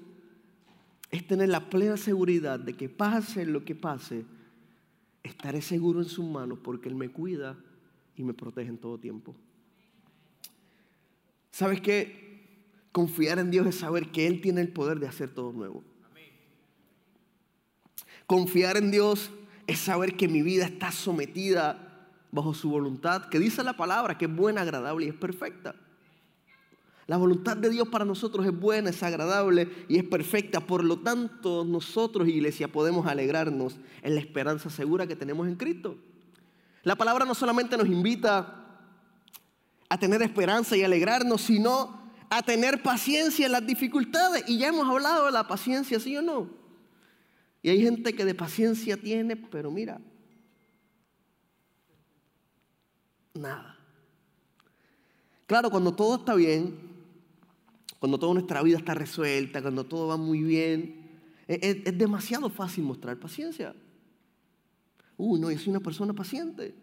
es 1.09 1.25
tener 1.25 1.49
la 1.49 1.69
plena 1.69 1.97
seguridad 1.97 2.59
de 2.59 2.73
que 2.73 2.89
pase 2.89 3.45
lo 3.45 3.65
que 3.65 3.75
pase, 3.75 4.25
estaré 5.23 5.61
seguro 5.61 6.01
en 6.01 6.09
sus 6.09 6.25
manos 6.25 6.59
porque 6.63 6.89
Él 6.89 6.95
me 6.95 7.09
cuida 7.09 7.57
y 8.15 8.23
me 8.23 8.33
protege 8.33 8.69
en 8.69 8.77
todo 8.77 8.97
tiempo. 8.97 9.35
¿Sabes 11.51 11.81
qué? 11.81 12.29
Confiar 12.91 13.39
en 13.39 13.51
Dios 13.51 13.67
es 13.67 13.75
saber 13.75 14.11
que 14.11 14.27
Él 14.27 14.41
tiene 14.41 14.61
el 14.61 14.69
poder 14.69 14.99
de 14.99 15.07
hacer 15.07 15.29
todo 15.29 15.51
nuevo. 15.51 15.83
Confiar 18.27 18.77
en 18.77 18.91
Dios 18.91 19.31
es 19.65 19.79
saber 19.79 20.15
que 20.15 20.27
mi 20.27 20.43
vida 20.43 20.65
está 20.65 20.91
sometida 20.91 22.07
bajo 22.31 22.53
su 22.53 22.69
voluntad, 22.69 23.27
que 23.29 23.39
dice 23.39 23.63
la 23.63 23.73
palabra, 23.73 24.17
que 24.17 24.25
es 24.25 24.35
buena, 24.35 24.61
agradable 24.61 25.07
y 25.07 25.09
es 25.09 25.15
perfecta. 25.15 25.75
La 27.09 27.17
voluntad 27.17 27.57
de 27.57 27.71
Dios 27.71 27.87
para 27.87 28.05
nosotros 28.05 28.45
es 28.45 28.55
buena, 28.55 28.91
es 28.91 29.01
agradable 29.01 29.67
y 29.87 29.97
es 29.97 30.03
perfecta. 30.03 30.59
Por 30.59 30.83
lo 30.83 30.99
tanto, 30.99 31.65
nosotros, 31.65 32.27
iglesia, 32.27 32.67
podemos 32.67 33.07
alegrarnos 33.07 33.77
en 34.03 34.13
la 34.13 34.21
esperanza 34.21 34.69
segura 34.69 35.07
que 35.07 35.15
tenemos 35.15 35.47
en 35.47 35.55
Cristo. 35.55 35.97
La 36.83 36.95
palabra 36.95 37.25
no 37.25 37.33
solamente 37.33 37.77
nos 37.77 37.87
invita 37.87 38.63
a 39.89 39.97
tener 39.97 40.21
esperanza 40.21 40.77
y 40.77 40.83
alegrarnos, 40.83 41.41
sino 41.41 41.99
a 42.29 42.43
tener 42.43 42.83
paciencia 42.83 43.47
en 43.47 43.53
las 43.53 43.65
dificultades. 43.65 44.43
Y 44.47 44.59
ya 44.59 44.67
hemos 44.67 44.87
hablado 44.87 45.25
de 45.25 45.31
la 45.31 45.47
paciencia, 45.47 45.99
¿sí 45.99 46.15
o 46.15 46.21
no? 46.21 46.47
Y 47.63 47.69
hay 47.71 47.81
gente 47.81 48.13
que 48.13 48.23
de 48.23 48.35
paciencia 48.35 48.97
tiene, 48.97 49.35
pero 49.35 49.71
mira, 49.71 49.99
nada. 53.33 53.79
Claro, 55.47 55.71
cuando 55.71 55.91
todo 55.95 56.17
está 56.17 56.35
bien, 56.35 56.88
cuando 57.99 58.17
toda 58.17 58.33
nuestra 58.33 58.61
vida 58.63 58.77
está 58.77 58.93
resuelta, 58.93 59.61
cuando 59.61 59.85
todo 59.85 60.07
va 60.07 60.17
muy 60.17 60.41
bien, 60.41 61.09
es, 61.47 61.77
es 61.85 61.97
demasiado 61.97 62.49
fácil 62.49 62.85
mostrar 62.85 63.17
paciencia. 63.17 63.75
Uy, 65.17 65.39
no, 65.39 65.51
yo 65.51 65.59
soy 65.59 65.69
una 65.69 65.81
persona 65.81 66.13
paciente. 66.13 66.73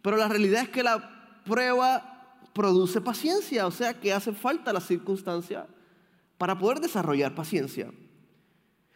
Pero 0.00 0.16
la 0.16 0.28
realidad 0.28 0.62
es 0.62 0.68
que 0.70 0.82
la 0.82 1.42
prueba 1.44 2.38
produce 2.54 3.00
paciencia, 3.00 3.66
o 3.66 3.70
sea 3.70 4.00
que 4.00 4.12
hace 4.12 4.32
falta 4.32 4.72
la 4.72 4.80
circunstancia 4.80 5.66
para 6.38 6.58
poder 6.58 6.80
desarrollar 6.80 7.34
paciencia 7.34 7.90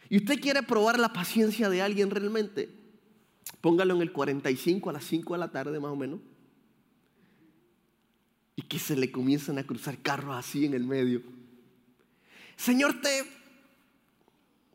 y 0.09 0.17
usted 0.17 0.39
quiere 0.39 0.63
probar 0.63 0.99
la 0.99 1.13
paciencia 1.13 1.69
de 1.69 1.81
alguien 1.81 2.09
realmente, 2.09 2.69
póngalo 3.61 3.95
en 3.95 4.01
el 4.01 4.11
45 4.11 4.89
a 4.89 4.93
las 4.93 5.03
5 5.05 5.33
de 5.33 5.39
la 5.39 5.51
tarde 5.51 5.79
más 5.79 5.91
o 5.91 5.95
menos. 5.95 6.19
Y 8.55 8.61
que 8.61 8.79
se 8.79 8.95
le 8.95 9.11
comiencen 9.11 9.57
a 9.57 9.63
cruzar 9.63 9.97
carros 9.97 10.35
así 10.35 10.65
en 10.65 10.73
el 10.73 10.85
medio. 10.85 11.21
Señor, 12.55 13.01
te 13.01 13.23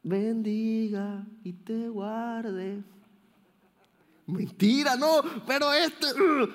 bendiga 0.02 1.24
y 1.44 1.52
te 1.52 1.88
guarde. 1.88 2.82
Mentira, 4.26 4.96
no, 4.96 5.22
pero 5.46 5.72
este... 5.72 6.06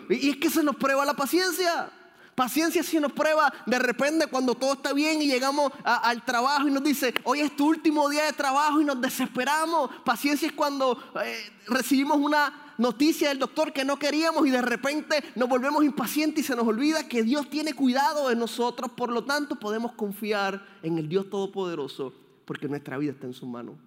Y 0.09 0.29
es 0.29 0.37
que 0.37 0.49
se 0.49 0.63
nos 0.63 0.75
prueba 0.75 1.05
la 1.05 1.13
paciencia. 1.13 1.91
Paciencia 2.35 2.83
si 2.83 2.99
nos 2.99 3.13
prueba 3.13 3.51
de 3.65 3.79
repente 3.79 4.27
cuando 4.27 4.55
todo 4.55 4.73
está 4.73 4.91
bien 4.91 5.21
y 5.21 5.27
llegamos 5.27 5.71
al 5.83 6.23
trabajo 6.25 6.67
y 6.67 6.71
nos 6.71 6.83
dice, 6.83 7.13
hoy 7.23 7.39
es 7.39 7.55
tu 7.55 7.67
último 7.67 8.09
día 8.09 8.25
de 8.25 8.33
trabajo 8.33 8.81
y 8.81 8.85
nos 8.85 8.99
desesperamos. 8.99 9.89
Paciencia 10.03 10.47
es 10.47 10.53
cuando 10.53 11.01
eh, 11.23 11.49
recibimos 11.67 12.17
una 12.17 12.64
noticia 12.77 13.29
del 13.29 13.39
doctor 13.39 13.73
que 13.73 13.85
no 13.85 13.97
queríamos 13.97 14.45
y 14.47 14.51
de 14.51 14.61
repente 14.61 15.23
nos 15.35 15.49
volvemos 15.49 15.83
impacientes 15.83 16.43
y 16.43 16.47
se 16.47 16.55
nos 16.55 16.67
olvida 16.67 17.07
que 17.07 17.23
Dios 17.23 17.49
tiene 17.49 17.73
cuidado 17.73 18.29
de 18.29 18.35
nosotros. 18.35 18.91
Por 18.91 19.11
lo 19.11 19.23
tanto 19.23 19.57
podemos 19.57 19.93
confiar 19.93 20.65
en 20.83 20.97
el 20.97 21.09
Dios 21.09 21.29
Todopoderoso 21.29 22.13
porque 22.45 22.67
nuestra 22.67 22.97
vida 22.97 23.11
está 23.11 23.27
en 23.27 23.33
su 23.33 23.45
mano. 23.45 23.77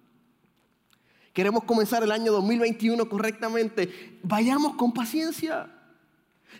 Queremos 1.33 1.63
comenzar 1.63 2.03
el 2.03 2.11
año 2.11 2.31
2021 2.31 3.07
correctamente. 3.07 4.19
Vayamos 4.23 4.75
con 4.75 4.91
paciencia. 4.91 5.69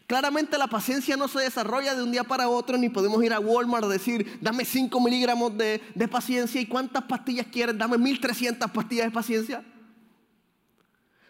Claramente 0.08 0.58
la 0.58 0.68
paciencia 0.68 1.18
no 1.18 1.28
se 1.28 1.40
desarrolla 1.40 1.96
de 1.96 2.04
un 2.04 2.12
día 2.12 2.24
para 2.24 2.48
otro, 2.48 2.78
ni 2.78 2.90
podemos 2.90 3.24
ir 3.24 3.34
a 3.34 3.40
Walmart 3.40 3.86
a 3.86 3.88
decir, 3.88 4.40
dame 4.40 4.66
5 4.66 5.02
miligramos 5.02 5.58
de, 5.58 5.82
de 5.96 6.08
paciencia 6.08 6.62
y 6.62 6.68
cuántas 6.68 7.04
pastillas 7.04 7.48
quieres, 7.48 7.78
dame 7.78 7.98
1300 7.98 8.70
pastillas 8.72 9.08
de 9.08 9.12
paciencia. 9.12 9.64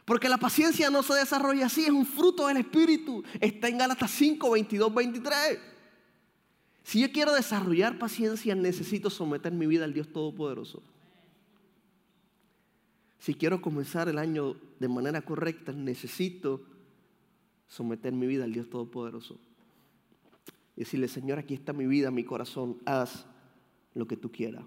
Porque 0.10 0.28
la 0.28 0.40
paciencia 0.40 0.90
no 0.90 1.04
se 1.04 1.14
desarrolla 1.14 1.68
así, 1.68 1.84
es 1.84 1.92
un 1.92 2.04
fruto 2.04 2.48
del 2.48 2.58
Espíritu. 2.58 3.24
Está 3.40 3.68
en 3.68 3.78
Gálatas 3.78 4.10
5, 4.10 4.50
22, 4.50 4.92
23. 4.92 5.60
Si 6.82 7.02
yo 7.02 7.12
quiero 7.12 7.32
desarrollar 7.32 8.00
paciencia, 8.00 8.56
necesito 8.56 9.12
someter 9.12 9.54
mi 9.54 9.68
vida 9.68 9.86
al 9.86 9.94
Dios 9.94 10.12
Todopoderoso. 10.12 10.82
Si 13.20 13.36
quiero 13.36 13.62
comenzar 13.62 14.10
el 14.10 14.18
año 14.18 14.56
de 14.80 14.88
manera 14.88 15.22
correcta, 15.22 15.74
necesito 15.74 16.64
someter 17.68 18.12
mi 18.12 18.26
vida 18.26 18.46
al 18.46 18.52
Dios 18.52 18.68
Todopoderoso. 18.68 19.38
Y 20.76 20.80
decirle, 20.80 21.08
Señor, 21.08 21.38
aquí 21.38 21.54
está 21.54 21.72
mi 21.72 21.86
vida, 21.86 22.10
mi 22.10 22.24
corazón, 22.24 22.80
haz 22.84 23.28
lo 23.94 24.08
que 24.08 24.18
tú 24.18 24.32
quieras. 24.32 24.64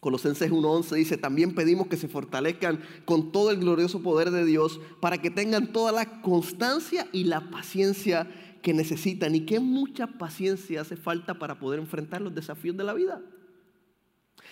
Colosenses 0.00 0.50
1.11 0.50 0.94
dice, 0.94 1.16
también 1.16 1.54
pedimos 1.54 1.88
que 1.88 1.96
se 1.96 2.08
fortalezcan 2.08 2.80
con 3.04 3.32
todo 3.32 3.50
el 3.50 3.58
glorioso 3.58 4.00
poder 4.00 4.30
de 4.30 4.44
Dios 4.44 4.80
para 5.00 5.18
que 5.18 5.30
tengan 5.30 5.72
toda 5.72 5.90
la 5.90 6.20
constancia 6.22 7.08
y 7.12 7.24
la 7.24 7.50
paciencia 7.50 8.30
que 8.62 8.74
necesitan. 8.74 9.34
Y 9.34 9.40
que 9.40 9.58
mucha 9.58 10.06
paciencia 10.06 10.82
hace 10.82 10.96
falta 10.96 11.34
para 11.38 11.58
poder 11.58 11.80
enfrentar 11.80 12.20
los 12.20 12.34
desafíos 12.34 12.76
de 12.76 12.84
la 12.84 12.94
vida. 12.94 13.20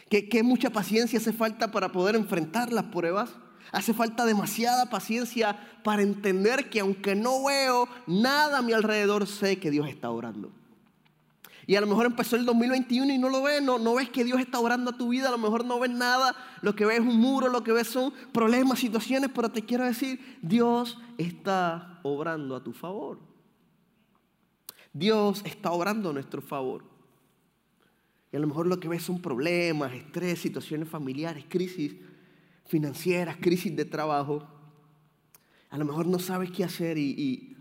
Que, 0.09 0.29
que 0.29 0.43
mucha 0.43 0.71
paciencia 0.71 1.19
hace 1.19 1.33
falta 1.33 1.71
para 1.71 1.93
poder 1.93 2.17
enfrentar 2.17 2.73
las 2.73 2.87
pruebas. 2.87 3.31
Hace 3.71 3.95
falta 3.95 4.25
demasiada 4.25 4.91
paciencia 4.91 5.59
para 5.85 6.03
entender 6.03 6.71
que 6.71 6.81
aunque 6.81 7.15
no 7.15 7.45
veo 7.45 7.89
nada 8.07 8.59
a 8.59 8.63
mi 8.63 8.73
alrededor, 8.73 9.27
sé 9.27 9.59
que 9.59 9.71
Dios 9.71 9.89
está 9.89 10.11
orando. 10.11 10.53
Y 11.67 11.75
a 11.75 11.81
lo 11.81 11.87
mejor 11.87 12.07
empezó 12.07 12.37
el 12.37 12.45
2021 12.45 13.13
y 13.13 13.19
no 13.19 13.29
lo 13.29 13.43
ves, 13.43 13.61
no, 13.61 13.79
no 13.79 13.95
ves 13.95 14.09
que 14.09 14.25
Dios 14.25 14.39
está 14.41 14.61
orando 14.61 14.91
a 14.91 14.97
tu 14.97 15.09
vida, 15.09 15.29
a 15.29 15.33
lo 15.33 15.39
mejor 15.39 15.65
no 15.65 15.81
ves 15.81 15.91
nada, 15.91 16.37
lo 16.63 16.77
que 16.77 16.85
ves 16.85 17.01
es 17.01 17.07
un 17.07 17.17
muro, 17.17 17.49
lo 17.49 17.65
que 17.65 17.73
ves 17.73 17.89
son 17.89 18.13
problemas, 18.33 18.79
situaciones, 18.79 19.31
pero 19.35 19.51
te 19.51 19.63
quiero 19.63 19.85
decir, 19.85 20.39
Dios 20.43 20.99
está 21.19 21.99
obrando 22.05 22.55
a 22.55 22.63
tu 22.63 22.73
favor. 22.73 23.19
Dios 24.93 25.43
está 25.45 25.73
obrando 25.73 26.11
a 26.11 26.13
nuestro 26.13 26.41
favor. 26.41 26.85
Y 28.33 28.37
a 28.37 28.41
lo 28.41 28.47
mejor 28.47 28.67
lo 28.67 28.79
que 28.79 28.89
ves 28.89 29.03
son 29.03 29.21
problemas, 29.21 29.93
estrés, 29.93 30.41
situaciones 30.41 30.89
familiares, 30.89 31.45
crisis, 31.49 31.97
financieras, 32.65 33.37
crisis 33.41 33.75
de 33.75 33.85
trabajo, 33.85 34.47
a 35.71 35.79
lo 35.79 35.85
mejor 35.85 36.07
no 36.07 36.19
sabes 36.19 36.51
qué 36.51 36.65
hacer 36.65 36.97
y, 36.97 37.56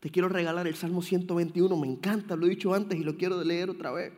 te 0.00 0.10
quiero 0.10 0.28
regalar 0.28 0.66
el 0.66 0.76
Salmo 0.76 1.02
121, 1.02 1.76
me 1.76 1.88
encanta, 1.88 2.36
lo 2.36 2.46
he 2.46 2.50
dicho 2.50 2.72
antes 2.72 2.98
y 2.98 3.02
lo 3.02 3.16
quiero 3.16 3.42
leer 3.42 3.70
otra 3.70 3.90
vez. 3.90 4.12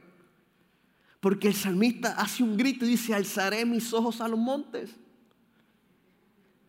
Porque 1.20 1.48
el 1.48 1.54
salmista 1.54 2.14
hace 2.18 2.42
un 2.42 2.56
grito 2.56 2.84
y 2.84 2.88
dice, 2.88 3.14
alzaré 3.14 3.64
mis 3.64 3.92
ojos 3.92 4.20
a 4.20 4.28
los 4.28 4.38
montes. 4.38 4.90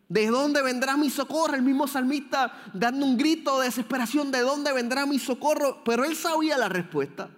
¿De 0.08 0.28
dónde 0.28 0.62
vendrá 0.62 0.98
mi 0.98 1.10
socorro? 1.10 1.56
El 1.56 1.62
mismo 1.62 1.88
salmista 1.88 2.54
dando 2.74 3.06
un 3.06 3.18
grito 3.18 3.60
de 3.60 3.68
desesperación, 3.68 4.30
¿de 4.32 4.42
dónde 4.42 4.74
vendrá 4.74 5.06
mi 5.06 5.20
socorro? 5.20 5.84
Pero 5.86 6.04
él 6.04 6.16
sabía 6.18 6.58
la 6.58 6.68
respuesta. 6.68 7.30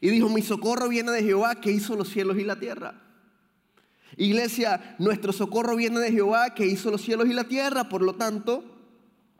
Y 0.00 0.10
dijo, 0.10 0.28
mi 0.28 0.42
socorro 0.42 0.88
viene 0.88 1.10
de 1.10 1.24
Jehová 1.24 1.60
que 1.60 1.72
hizo 1.72 1.96
los 1.96 2.08
cielos 2.08 2.38
y 2.38 2.44
la 2.44 2.58
tierra. 2.58 3.02
Iglesia, 4.16 4.96
nuestro 4.98 5.32
socorro 5.32 5.76
viene 5.76 5.98
de 5.98 6.12
Jehová 6.12 6.54
que 6.54 6.66
hizo 6.66 6.90
los 6.90 7.02
cielos 7.02 7.28
y 7.28 7.32
la 7.32 7.44
tierra, 7.44 7.88
por 7.88 8.02
lo 8.02 8.14
tanto, 8.14 8.77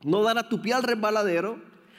no 0.03 0.23
dará 0.23 0.49
tu 0.49 0.61
pie 0.63 0.75
al 0.75 0.83
resbaladero, 0.83 1.59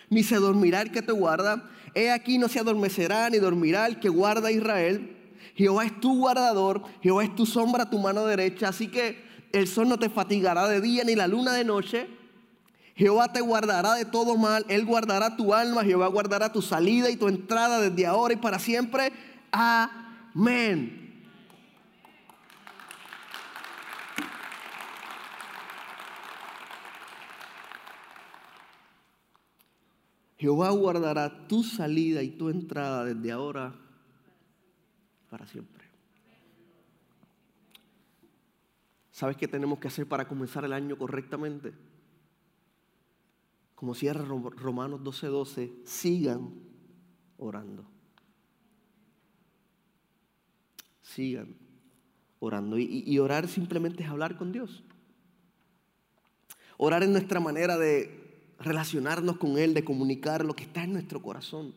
ni 0.10 0.24
se 0.24 0.36
dormirá 0.36 0.82
el 0.82 0.92
que 0.92 1.02
te 1.02 1.12
guarda. 1.12 1.70
He 1.94 2.12
aquí 2.12 2.38
no 2.38 2.48
se 2.48 2.60
adormecerá 2.60 3.30
ni 3.30 3.38
dormirá 3.38 3.88
el 3.88 4.00
que 4.00 4.10
guarda 4.10 4.50
a 4.50 4.52
Israel. 4.52 5.18
Jehová 5.56 5.86
es 5.86 6.00
tu 6.00 6.18
guardador, 6.18 6.84
Jehová 7.02 7.24
es 7.24 7.36
tu 7.36 7.46
sombra, 7.46 7.90
tu 7.90 8.00
mano 8.00 8.26
derecha. 8.26 8.70
Así 8.70 8.88
que 8.88 9.24
el 9.52 9.68
sol 9.68 9.90
no 9.90 9.98
te 9.98 10.10
fatigará 10.10 10.68
de 10.68 10.82
día 10.82 11.04
ni 11.04 11.16
la 11.16 11.28
luna 11.28 11.54
de 11.54 11.64
noche. 11.64 12.08
Jehová 12.96 13.32
te 13.32 13.42
guardará 13.42 13.94
de 13.94 14.06
todo 14.06 14.36
mal, 14.36 14.66
Él 14.68 14.86
guardará 14.86 15.38
tu 15.38 15.54
alma, 15.54 15.86
Jehová 15.86 16.08
guardará 16.08 16.52
tu 16.52 16.62
salida 16.62 17.10
y 17.10 17.16
tu 17.16 17.28
entrada 17.28 17.80
desde 17.80 18.06
ahora 18.06 18.34
y 18.34 18.38
para 18.38 18.60
siempre. 18.60 19.14
Amén. 19.52 21.09
Jehová 30.40 30.70
guardará 30.70 31.48
tu 31.50 31.64
salida 31.64 32.24
y 32.24 32.30
tu 32.30 32.48
entrada 32.48 33.04
desde 33.04 33.30
ahora 33.30 33.76
para 35.30 35.46
siempre. 35.46 35.84
¿Sabes 39.12 39.36
qué 39.36 39.50
tenemos 39.50 39.80
que 39.80 39.90
hacer 39.90 40.08
para 40.08 40.30
comenzar 40.30 40.64
el 40.64 40.72
año 40.72 40.98
correctamente? 40.98 41.74
Como 43.76 43.94
cierra 43.94 44.24
Romanos 44.24 45.02
12:12, 45.02 45.28
12, 45.28 45.74
sigan 45.84 46.54
orando. 47.38 47.84
Sigan 51.02 51.54
orando. 52.40 52.78
Y, 52.78 53.04
y 53.06 53.20
orar 53.20 53.50
simplemente 53.50 54.04
es 54.04 54.10
hablar 54.10 54.38
con 54.38 54.54
Dios. 54.54 54.86
Orar 56.78 57.04
es 57.04 57.10
nuestra 57.10 57.42
manera 57.42 57.78
de 57.78 58.19
relacionarnos 58.60 59.38
con 59.38 59.58
Él, 59.58 59.74
de 59.74 59.84
comunicar 59.84 60.46
lo 60.46 60.56
que 60.56 60.64
está 60.64 60.84
en 60.84 60.94
nuestro 60.94 61.22
corazón. 61.22 61.74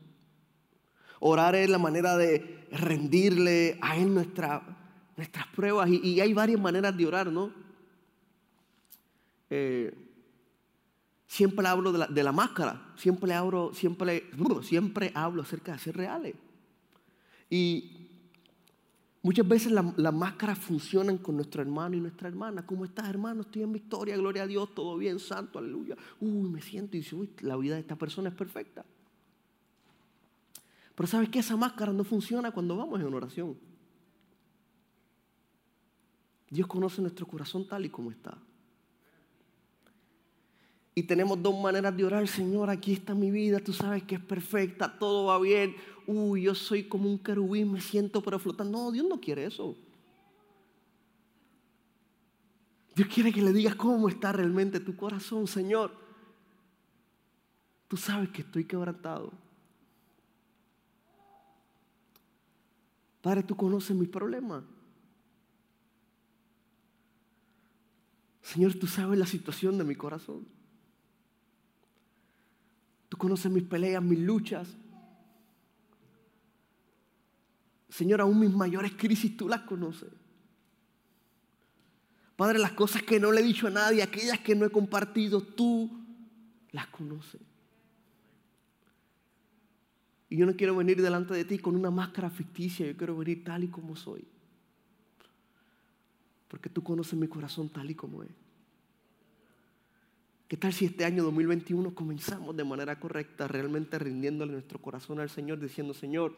Orar 1.20 1.54
es 1.54 1.70
la 1.70 1.78
manera 1.78 2.16
de 2.16 2.66
rendirle 2.72 3.78
a 3.80 3.96
Él 3.96 4.12
nuestras 4.12 4.62
pruebas. 5.54 5.88
Y, 5.88 6.20
hay 6.20 6.32
varias 6.32 6.60
maneras 6.60 6.96
de 6.96 7.06
orar, 7.06 7.30
¿no? 7.30 7.52
Eh, 9.48 9.94
siempre 11.26 11.66
hablo 11.68 11.92
de 11.92 12.22
la, 12.22 12.32
máscara. 12.32 12.92
Siempre 12.96 13.32
hablo, 13.34 13.72
siempre, 13.72 14.24
siempre 14.62 15.12
hablo 15.14 15.42
acerca 15.42 15.72
de 15.72 15.78
ser 15.78 15.96
reales. 15.96 16.34
Y 17.48 18.01
Muchas 19.22 19.46
veces 19.46 19.70
las 19.70 20.14
máscaras 20.14 20.58
funcionan 20.58 21.18
con 21.18 21.36
nuestro 21.36 21.62
hermano 21.62 21.96
y 21.96 22.00
nuestra 22.00 22.28
hermana. 22.28 22.66
¿Cómo 22.66 22.84
estás, 22.84 23.08
hermano? 23.08 23.42
Estoy 23.42 23.62
en 23.62 23.72
victoria, 23.72 24.16
gloria 24.16 24.42
a 24.42 24.46
Dios, 24.48 24.74
todo 24.74 24.96
bien, 24.96 25.20
santo, 25.20 25.60
aleluya. 25.60 25.96
Uy, 26.20 26.48
me 26.48 26.60
siento 26.60 26.96
y 26.96 27.00
dice, 27.00 27.14
uy, 27.14 27.30
la 27.40 27.56
vida 27.56 27.74
de 27.74 27.82
esta 27.82 27.94
persona 27.94 28.30
es 28.30 28.34
perfecta. 28.34 28.84
Pero 30.96 31.06
¿sabes 31.06 31.28
qué? 31.28 31.38
Esa 31.38 31.56
máscara 31.56 31.92
no 31.92 32.02
funciona 32.02 32.50
cuando 32.50 32.76
vamos 32.76 33.00
en 33.00 33.14
oración. 33.14 33.56
Dios 36.50 36.66
conoce 36.66 37.00
nuestro 37.00 37.24
corazón 37.24 37.66
tal 37.66 37.86
y 37.86 37.90
como 37.90 38.10
está. 38.10 38.36
Y 40.94 41.04
tenemos 41.04 41.42
dos 41.42 41.58
maneras 41.58 41.96
de 41.96 42.04
orar, 42.04 42.28
Señor, 42.28 42.68
aquí 42.68 42.92
está 42.92 43.14
mi 43.14 43.30
vida, 43.30 43.60
tú 43.60 43.72
sabes 43.72 44.02
que 44.02 44.16
es 44.16 44.20
perfecta, 44.20 44.98
todo 44.98 45.26
va 45.26 45.38
bien. 45.38 45.74
Uy, 46.06 46.42
yo 46.42 46.54
soy 46.54 46.84
como 46.84 47.08
un 47.08 47.18
querubín, 47.18 47.72
me 47.72 47.80
siento 47.80 48.22
pero 48.22 48.38
flotando. 48.38 48.78
No, 48.78 48.90
Dios 48.90 49.06
no 49.08 49.20
quiere 49.20 49.44
eso. 49.44 49.76
Dios 52.94 53.08
quiere 53.08 53.32
que 53.32 53.42
le 53.42 53.52
digas 53.52 53.74
cómo 53.74 54.08
está 54.08 54.32
realmente 54.32 54.80
tu 54.80 54.96
corazón, 54.96 55.46
Señor. 55.46 55.92
Tú 57.88 57.96
sabes 57.96 58.30
que 58.30 58.42
estoy 58.42 58.64
quebrantado. 58.64 59.32
Padre, 63.22 63.42
tú 63.42 63.56
conoces 63.56 63.96
mis 63.96 64.08
problemas. 64.08 64.64
Señor, 68.42 68.74
tú 68.74 68.86
sabes 68.86 69.18
la 69.18 69.26
situación 69.26 69.78
de 69.78 69.84
mi 69.84 69.94
corazón. 69.94 70.46
Tú 73.08 73.16
conoces 73.16 73.50
mis 73.50 73.62
peleas, 73.62 74.02
mis 74.02 74.18
luchas. 74.18 74.76
Señor, 77.92 78.22
aún 78.22 78.40
mis 78.40 78.50
mayores 78.50 78.92
crisis 78.96 79.36
tú 79.36 79.48
las 79.48 79.60
conoces. 79.62 80.08
Padre, 82.36 82.58
las 82.58 82.72
cosas 82.72 83.02
que 83.02 83.20
no 83.20 83.30
le 83.30 83.42
he 83.42 83.44
dicho 83.44 83.66
a 83.66 83.70
nadie, 83.70 84.02
aquellas 84.02 84.38
que 84.40 84.54
no 84.54 84.64
he 84.64 84.70
compartido, 84.70 85.42
tú 85.42 85.90
las 86.70 86.86
conoces. 86.86 87.42
Y 90.30 90.38
yo 90.38 90.46
no 90.46 90.56
quiero 90.56 90.74
venir 90.74 91.02
delante 91.02 91.34
de 91.34 91.44
ti 91.44 91.58
con 91.58 91.76
una 91.76 91.90
máscara 91.90 92.30
ficticia, 92.30 92.86
yo 92.86 92.96
quiero 92.96 93.14
venir 93.14 93.44
tal 93.44 93.64
y 93.64 93.68
como 93.68 93.94
soy. 93.94 94.24
Porque 96.48 96.70
tú 96.70 96.82
conoces 96.82 97.18
mi 97.18 97.28
corazón 97.28 97.68
tal 97.68 97.90
y 97.90 97.94
como 97.94 98.22
es. 98.22 98.30
¿Qué 100.48 100.56
tal 100.56 100.72
si 100.72 100.86
este 100.86 101.04
año 101.04 101.22
2021 101.24 101.94
comenzamos 101.94 102.56
de 102.56 102.64
manera 102.64 102.98
correcta, 102.98 103.46
realmente 103.48 103.98
rindiéndole 103.98 104.52
nuestro 104.52 104.80
corazón 104.80 105.20
al 105.20 105.28
Señor, 105.28 105.60
diciendo, 105.60 105.92
Señor, 105.92 106.34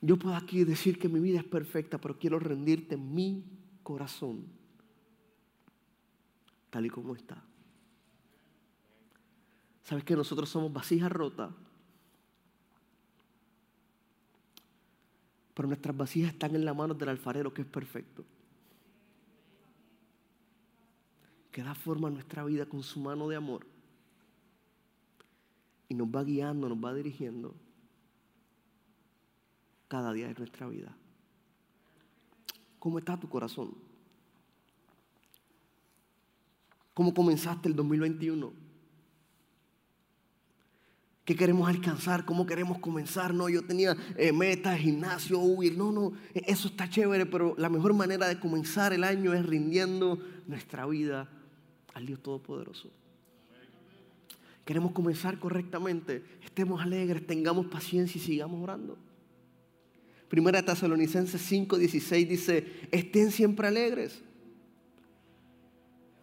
yo 0.00 0.16
puedo 0.16 0.36
aquí 0.36 0.64
decir 0.64 0.98
que 0.98 1.08
mi 1.08 1.20
vida 1.20 1.38
es 1.38 1.44
perfecta, 1.44 1.98
pero 1.98 2.18
quiero 2.18 2.38
rendirte 2.38 2.96
mi 2.96 3.44
corazón, 3.82 4.46
tal 6.70 6.86
y 6.86 6.90
como 6.90 7.14
está. 7.14 7.42
¿Sabes 9.82 10.04
que 10.04 10.14
nosotros 10.14 10.48
somos 10.48 10.72
vasijas 10.72 11.10
rotas? 11.10 11.50
Pero 15.54 15.66
nuestras 15.66 15.96
vasijas 15.96 16.32
están 16.32 16.54
en 16.54 16.64
las 16.64 16.76
manos 16.76 16.98
del 16.98 17.08
alfarero 17.08 17.52
que 17.52 17.62
es 17.62 17.68
perfecto. 17.68 18.24
que 21.58 21.64
da 21.64 21.74
forma 21.74 22.06
a 22.06 22.10
nuestra 22.12 22.44
vida 22.44 22.66
con 22.66 22.84
su 22.84 23.00
mano 23.00 23.26
de 23.28 23.34
amor 23.34 23.66
y 25.88 25.94
nos 25.94 26.06
va 26.06 26.22
guiando, 26.22 26.68
nos 26.68 26.78
va 26.78 26.94
dirigiendo 26.94 27.52
cada 29.88 30.12
día 30.12 30.28
de 30.28 30.34
nuestra 30.34 30.68
vida. 30.68 30.94
¿Cómo 32.78 32.98
está 32.98 33.18
tu 33.18 33.28
corazón? 33.28 33.74
¿Cómo 36.94 37.14
comenzaste 37.14 37.68
el 37.68 37.74
2021? 37.74 38.52
¿Qué 41.24 41.36
queremos 41.36 41.68
alcanzar? 41.68 42.24
¿Cómo 42.24 42.46
queremos 42.46 42.78
comenzar? 42.78 43.34
No, 43.34 43.48
yo 43.48 43.62
tenía 43.62 43.94
eh, 44.16 44.32
metas, 44.32 44.78
gimnasio, 44.78 45.38
uy, 45.38 45.70
no, 45.70 45.92
no, 45.92 46.12
eso 46.32 46.68
está 46.68 46.88
chévere, 46.88 47.26
pero 47.26 47.54
la 47.58 47.68
mejor 47.68 47.92
manera 47.92 48.26
de 48.28 48.40
comenzar 48.40 48.92
el 48.92 49.04
año 49.04 49.34
es 49.34 49.44
rindiendo 49.44 50.18
nuestra 50.46 50.86
vida 50.86 51.28
al 51.92 52.06
Dios 52.06 52.22
Todopoderoso. 52.22 52.90
Queremos 54.64 54.92
comenzar 54.92 55.38
correctamente, 55.38 56.24
estemos 56.42 56.80
alegres, 56.80 57.26
tengamos 57.26 57.66
paciencia 57.66 58.18
y 58.18 58.24
sigamos 58.24 58.62
orando. 58.62 58.96
Primera 60.28 60.62
Tesalonicenses 60.62 61.40
5:16 61.50 62.28
dice, 62.28 62.66
estén 62.90 63.30
siempre 63.30 63.66
alegres. 63.68 64.22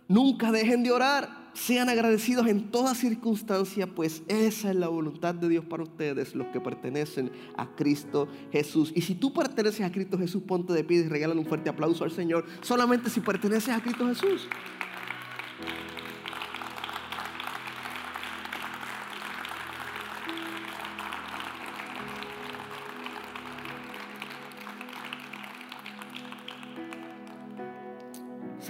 Nunca 0.07 0.51
dejen 0.51 0.83
de 0.83 0.91
orar, 0.91 1.45
sean 1.53 1.89
agradecidos 1.89 2.45
en 2.47 2.69
toda 2.69 2.93
circunstancia, 2.93 3.87
pues 3.87 4.21
esa 4.27 4.69
es 4.69 4.75
la 4.75 4.87
voluntad 4.87 5.33
de 5.33 5.49
Dios 5.49 5.65
para 5.65 5.81
ustedes, 5.81 6.35
los 6.35 6.47
que 6.47 6.59
pertenecen 6.59 7.31
a 7.57 7.75
Cristo 7.75 8.27
Jesús. 8.51 8.91
Y 8.93 9.01
si 9.01 9.15
tú 9.15 9.33
perteneces 9.33 9.81
a 9.81 9.91
Cristo 9.91 10.17
Jesús, 10.19 10.43
ponte 10.43 10.73
de 10.73 10.83
pie 10.83 10.99
y 10.99 11.07
regálale 11.07 11.39
un 11.39 11.47
fuerte 11.47 11.69
aplauso 11.69 12.03
al 12.03 12.11
Señor, 12.11 12.45
solamente 12.61 13.09
si 13.09 13.19
perteneces 13.21 13.69
a 13.69 13.81
Cristo 13.81 14.07
Jesús. 14.07 14.47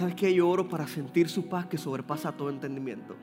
¿Sabes 0.06 0.20
qué? 0.20 0.32
Yo 0.32 0.48
oro 0.48 0.68
para 0.68 0.86
sentir 0.86 1.28
su 1.28 1.48
paz 1.48 1.66
que 1.66 1.76
sobrepasa 1.76 2.30
todo 2.30 2.48
entendimiento. 2.48 3.16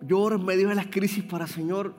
Yo 0.00 0.20
oro 0.20 0.36
en 0.36 0.44
medio 0.44 0.68
de 0.68 0.76
las 0.76 0.86
crisis 0.86 1.24
para, 1.24 1.48
Señor, 1.48 1.92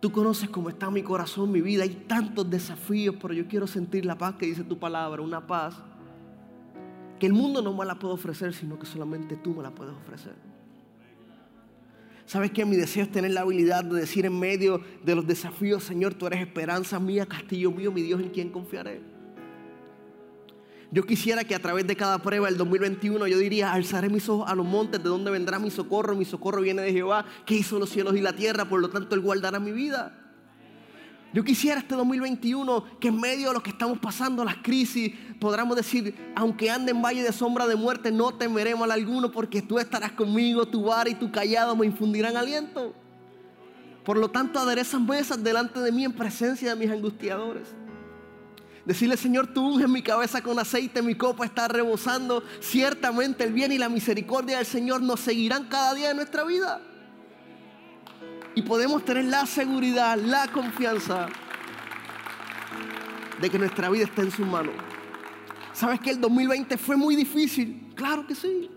tú 0.00 0.10
conoces 0.10 0.50
cómo 0.50 0.68
está 0.68 0.90
mi 0.90 1.04
corazón, 1.04 1.52
mi 1.52 1.60
vida. 1.60 1.84
Hay 1.84 2.06
tantos 2.08 2.50
desafíos, 2.50 3.14
pero 3.22 3.34
yo 3.34 3.46
quiero 3.46 3.68
sentir 3.68 4.04
la 4.04 4.18
paz 4.18 4.34
que 4.34 4.46
dice 4.46 4.64
tu 4.64 4.80
palabra, 4.80 5.22
una 5.22 5.46
paz 5.46 5.76
que 7.20 7.26
el 7.26 7.32
mundo 7.32 7.62
no 7.62 7.72
me 7.72 7.84
la 7.84 8.00
puede 8.00 8.14
ofrecer, 8.14 8.52
sino 8.52 8.80
que 8.80 8.86
solamente 8.86 9.36
tú 9.36 9.54
me 9.54 9.62
la 9.62 9.70
puedes 9.70 9.94
ofrecer. 9.94 10.34
¿Sabes 12.30 12.52
que 12.52 12.64
Mi 12.64 12.76
deseo 12.76 13.02
es 13.02 13.10
tener 13.10 13.32
la 13.32 13.40
habilidad 13.40 13.82
de 13.82 13.98
decir 13.98 14.24
en 14.24 14.38
medio 14.38 14.80
de 15.02 15.16
los 15.16 15.26
desafíos, 15.26 15.82
Señor, 15.82 16.14
tú 16.14 16.28
eres 16.28 16.40
esperanza 16.40 17.00
mía, 17.00 17.26
castillo 17.26 17.72
mío, 17.72 17.90
mi 17.90 18.02
Dios 18.02 18.20
en 18.20 18.28
quien 18.28 18.50
confiaré. 18.50 19.00
Yo 20.92 21.02
quisiera 21.02 21.42
que 21.42 21.56
a 21.56 21.58
través 21.58 21.88
de 21.88 21.96
cada 21.96 22.22
prueba 22.22 22.46
del 22.46 22.56
2021 22.56 23.26
yo 23.26 23.36
diría, 23.36 23.72
alzaré 23.72 24.08
mis 24.08 24.28
ojos 24.28 24.48
a 24.48 24.54
los 24.54 24.64
montes, 24.64 25.02
de 25.02 25.08
donde 25.08 25.28
vendrá 25.32 25.58
mi 25.58 25.72
socorro. 25.72 26.14
Mi 26.14 26.24
socorro 26.24 26.60
viene 26.60 26.82
de 26.82 26.92
Jehová, 26.92 27.26
que 27.44 27.56
hizo 27.56 27.80
los 27.80 27.90
cielos 27.90 28.14
y 28.14 28.20
la 28.20 28.32
tierra, 28.32 28.64
por 28.64 28.80
lo 28.80 28.90
tanto 28.90 29.16
Él 29.16 29.22
guardará 29.22 29.58
mi 29.58 29.72
vida. 29.72 30.19
Yo 31.32 31.44
quisiera 31.44 31.78
este 31.78 31.94
2021 31.94 32.98
que 32.98 33.08
en 33.08 33.20
medio 33.20 33.48
de 33.48 33.54
lo 33.54 33.62
que 33.62 33.70
estamos 33.70 33.98
pasando, 33.98 34.44
las 34.44 34.56
crisis, 34.56 35.12
podamos 35.38 35.76
decir, 35.76 36.32
aunque 36.34 36.70
ande 36.70 36.90
en 36.90 37.00
valle 37.00 37.22
de 37.22 37.32
sombra 37.32 37.68
de 37.68 37.76
muerte, 37.76 38.10
no 38.10 38.34
temeré 38.34 38.74
mal 38.74 38.90
alguno 38.90 39.30
porque 39.30 39.62
tú 39.62 39.78
estarás 39.78 40.12
conmigo, 40.12 40.66
tu 40.66 40.84
vara 40.84 41.08
y 41.08 41.14
tu 41.14 41.30
callado 41.30 41.76
me 41.76 41.86
infundirán 41.86 42.36
aliento. 42.36 42.94
Por 44.04 44.18
lo 44.18 44.30
tanto, 44.30 44.58
aderezan 44.58 45.06
mesas 45.06 45.42
delante 45.42 45.78
de 45.78 45.92
mí 45.92 46.04
en 46.04 46.12
presencia 46.12 46.70
de 46.70 46.76
mis 46.76 46.90
angustiadores. 46.90 47.68
Decirle, 48.84 49.16
Señor, 49.16 49.46
tú 49.48 49.74
unges 49.74 49.88
mi 49.88 50.02
cabeza 50.02 50.42
con 50.42 50.58
aceite, 50.58 51.00
mi 51.00 51.14
copa 51.14 51.44
está 51.44 51.68
rebosando. 51.68 52.42
Ciertamente 52.60 53.44
el 53.44 53.52
bien 53.52 53.70
y 53.70 53.78
la 53.78 53.88
misericordia 53.88 54.56
del 54.56 54.66
Señor 54.66 55.00
nos 55.00 55.20
seguirán 55.20 55.68
cada 55.68 55.94
día 55.94 56.08
de 56.08 56.14
nuestra 56.14 56.42
vida. 56.44 56.80
Y 58.54 58.62
podemos 58.62 59.04
tener 59.04 59.24
la 59.24 59.46
seguridad, 59.46 60.16
la 60.18 60.48
confianza 60.48 61.28
de 63.40 63.50
que 63.50 63.58
nuestra 63.58 63.88
vida 63.88 64.04
está 64.04 64.22
en 64.22 64.30
sus 64.30 64.46
manos. 64.46 64.74
¿Sabes 65.72 66.00
que 66.00 66.10
el 66.10 66.20
2020 66.20 66.76
fue 66.76 66.96
muy 66.96 67.16
difícil? 67.16 67.92
Claro 67.94 68.26
que 68.26 68.34
sí. 68.34 68.70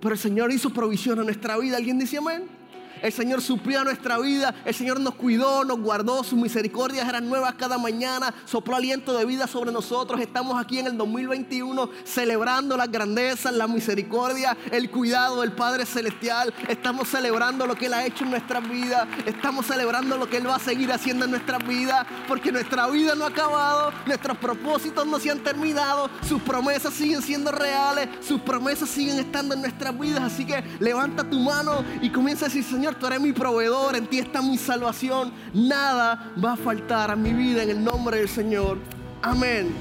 Pero 0.00 0.14
el 0.14 0.18
Señor 0.18 0.52
hizo 0.52 0.70
provisión 0.70 1.18
a 1.18 1.24
nuestra 1.24 1.58
vida. 1.58 1.76
¿Alguien 1.76 1.98
dice 1.98 2.18
amén? 2.18 2.57
El 3.02 3.12
Señor 3.12 3.42
suplió 3.42 3.84
nuestra 3.84 4.18
vida. 4.18 4.54
El 4.64 4.74
Señor 4.74 5.00
nos 5.00 5.14
cuidó, 5.14 5.64
nos 5.64 5.78
guardó. 5.80 6.24
Sus 6.24 6.38
misericordias 6.38 7.08
eran 7.08 7.28
nuevas 7.28 7.54
cada 7.54 7.78
mañana. 7.78 8.34
Sopló 8.44 8.76
aliento 8.76 9.16
de 9.16 9.24
vida 9.24 9.46
sobre 9.46 9.72
nosotros. 9.72 10.20
Estamos 10.20 10.60
aquí 10.60 10.78
en 10.78 10.86
el 10.86 10.96
2021 10.96 11.90
celebrando 12.04 12.76
las 12.76 12.90
grandezas, 12.90 13.52
la 13.52 13.66
misericordia, 13.66 14.56
el 14.70 14.90
cuidado 14.90 15.40
del 15.40 15.52
Padre 15.52 15.86
Celestial. 15.86 16.52
Estamos 16.68 17.08
celebrando 17.08 17.66
lo 17.66 17.74
que 17.74 17.86
Él 17.86 17.94
ha 17.94 18.04
hecho 18.04 18.24
en 18.24 18.30
nuestras 18.30 18.68
vidas. 18.68 19.06
Estamos 19.26 19.66
celebrando 19.66 20.16
lo 20.16 20.28
que 20.28 20.38
Él 20.38 20.48
va 20.48 20.56
a 20.56 20.60
seguir 20.60 20.92
haciendo 20.92 21.24
en 21.24 21.32
nuestras 21.32 21.66
vidas. 21.66 22.06
Porque 22.26 22.52
nuestra 22.52 22.86
vida 22.88 23.14
no 23.14 23.24
ha 23.24 23.28
acabado. 23.28 23.92
Nuestros 24.06 24.36
propósitos 24.38 25.06
no 25.06 25.18
se 25.18 25.30
han 25.30 25.40
terminado. 25.40 26.10
Sus 26.26 26.42
promesas 26.42 26.94
siguen 26.94 27.22
siendo 27.22 27.52
reales. 27.52 28.08
Sus 28.26 28.40
promesas 28.40 28.88
siguen 28.88 29.18
estando 29.18 29.54
en 29.54 29.62
nuestras 29.62 29.98
vidas. 29.98 30.22
Así 30.22 30.44
que 30.44 30.62
levanta 30.80 31.28
tu 31.28 31.38
mano 31.38 31.84
y 32.00 32.10
comienza 32.10 32.46
a 32.46 32.48
decir, 32.48 32.64
Señor, 32.88 33.00
tú 33.00 33.06
eres 33.06 33.20
mi 33.20 33.32
proveedor, 33.34 33.96
en 33.96 34.06
ti 34.06 34.18
está 34.18 34.40
mi 34.40 34.56
salvación. 34.56 35.30
Nada 35.52 36.32
va 36.42 36.54
a 36.54 36.56
faltar 36.56 37.10
a 37.10 37.16
mi 37.16 37.34
vida 37.34 37.62
en 37.62 37.68
el 37.68 37.84
nombre 37.84 38.16
del 38.16 38.30
Señor. 38.30 38.78
Amén. 39.20 39.74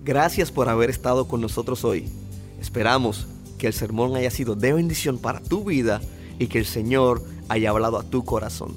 Gracias 0.00 0.50
por 0.50 0.70
haber 0.70 0.88
estado 0.88 1.28
con 1.28 1.42
nosotros 1.42 1.84
hoy. 1.84 2.08
Esperamos 2.58 3.26
que 3.58 3.66
el 3.66 3.74
sermón 3.74 4.16
haya 4.16 4.30
sido 4.30 4.54
de 4.54 4.72
bendición 4.72 5.18
para 5.18 5.40
tu 5.40 5.64
vida 5.64 6.00
y 6.38 6.46
que 6.46 6.60
el 6.60 6.66
Señor 6.66 7.22
haya 7.50 7.68
hablado 7.68 7.98
a 7.98 8.02
tu 8.02 8.24
corazón. 8.24 8.74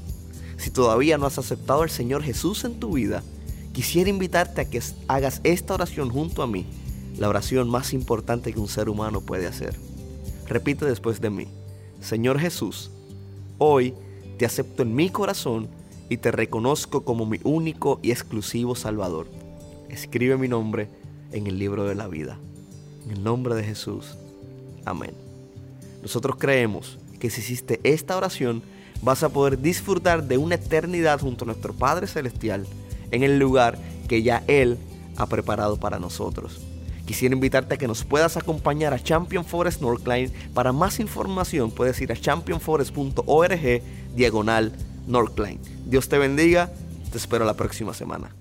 Si 0.58 0.72
todavía 0.72 1.18
no 1.18 1.26
has 1.26 1.38
aceptado 1.38 1.84
al 1.84 1.90
Señor 1.90 2.22
Jesús 2.22 2.66
en 2.66 2.82
tu 2.82 2.96
vida, 2.96 3.24
quisiera 3.72 4.10
invitarte 4.10 4.60
a 4.60 4.70
que 4.70 4.82
hagas 5.08 5.40
esta 5.46 5.74
oración 5.74 6.10
junto 6.10 6.44
a 6.44 6.48
mí, 6.48 6.66
la 7.18 7.30
oración 7.30 7.70
más 7.70 7.94
importante 7.94 8.52
que 8.52 8.60
un 8.60 8.68
ser 8.68 8.90
humano 8.90 9.22
puede 9.22 9.48
hacer. 9.48 9.78
Repite 10.50 10.84
después 10.86 11.22
de 11.22 11.30
mí. 11.30 11.48
Señor 12.02 12.40
Jesús, 12.40 12.90
hoy 13.60 13.94
te 14.40 14.48
acepto 14.48 14.82
en 14.82 14.96
mi 14.96 15.10
corazón 15.10 15.70
y 16.10 16.18
te 16.18 16.32
reconozco 16.32 17.06
como 17.06 17.28
mi 17.28 17.40
único 17.44 18.00
y 18.02 18.10
exclusivo 18.10 18.76
Salvador. 18.76 19.28
Escribe 19.90 20.38
mi 20.38 20.48
nombre 20.48 20.90
en 21.32 21.46
el 21.46 21.60
libro 21.60 21.86
de 21.86 21.94
la 21.94 22.08
vida. 22.08 22.40
En 23.06 23.12
el 23.12 23.24
nombre 23.24 23.54
de 23.54 23.64
Jesús. 23.64 24.18
Amén. 24.86 25.12
Nosotros 26.02 26.36
creemos 26.40 26.98
que 27.20 27.30
si 27.30 27.42
hiciste 27.42 27.80
esta 27.84 28.18
oración, 28.18 28.64
vas 29.04 29.22
a 29.22 29.30
poder 29.30 29.62
disfrutar 29.62 30.24
de 30.28 30.40
una 30.40 30.56
eternidad 30.56 31.20
junto 31.20 31.46
a 31.46 31.48
nuestro 31.48 31.74
Padre 31.74 32.08
Celestial 32.08 32.66
en 33.12 33.22
el 33.22 33.38
lugar 33.38 33.78
que 34.08 34.24
ya 34.24 34.44
Él 34.48 34.80
ha 35.16 35.28
preparado 35.28 35.78
para 35.78 36.00
nosotros. 36.00 36.60
Quisiera 37.10 37.34
invitarte 37.34 37.74
a 37.74 37.78
que 37.78 37.88
nos 37.88 38.04
puedas 38.04 38.38
acompañar 38.38 38.94
a 38.94 39.00
Champion 39.00 39.44
Forest 39.44 39.82
Northline. 39.82 40.32
Para 40.54 40.72
más 40.72 41.00
información 41.00 41.72
puedes 41.72 42.00
ir 42.02 42.12
a 42.12 42.16
championforest.org 42.16 43.82
diagonal 44.16 44.72
Northline. 45.08 45.60
Dios 45.88 46.08
te 46.08 46.20
bendiga, 46.20 46.72
te 47.12 47.18
espero 47.18 47.46
la 47.46 47.56
próxima 47.56 47.96
semana. 47.96 48.39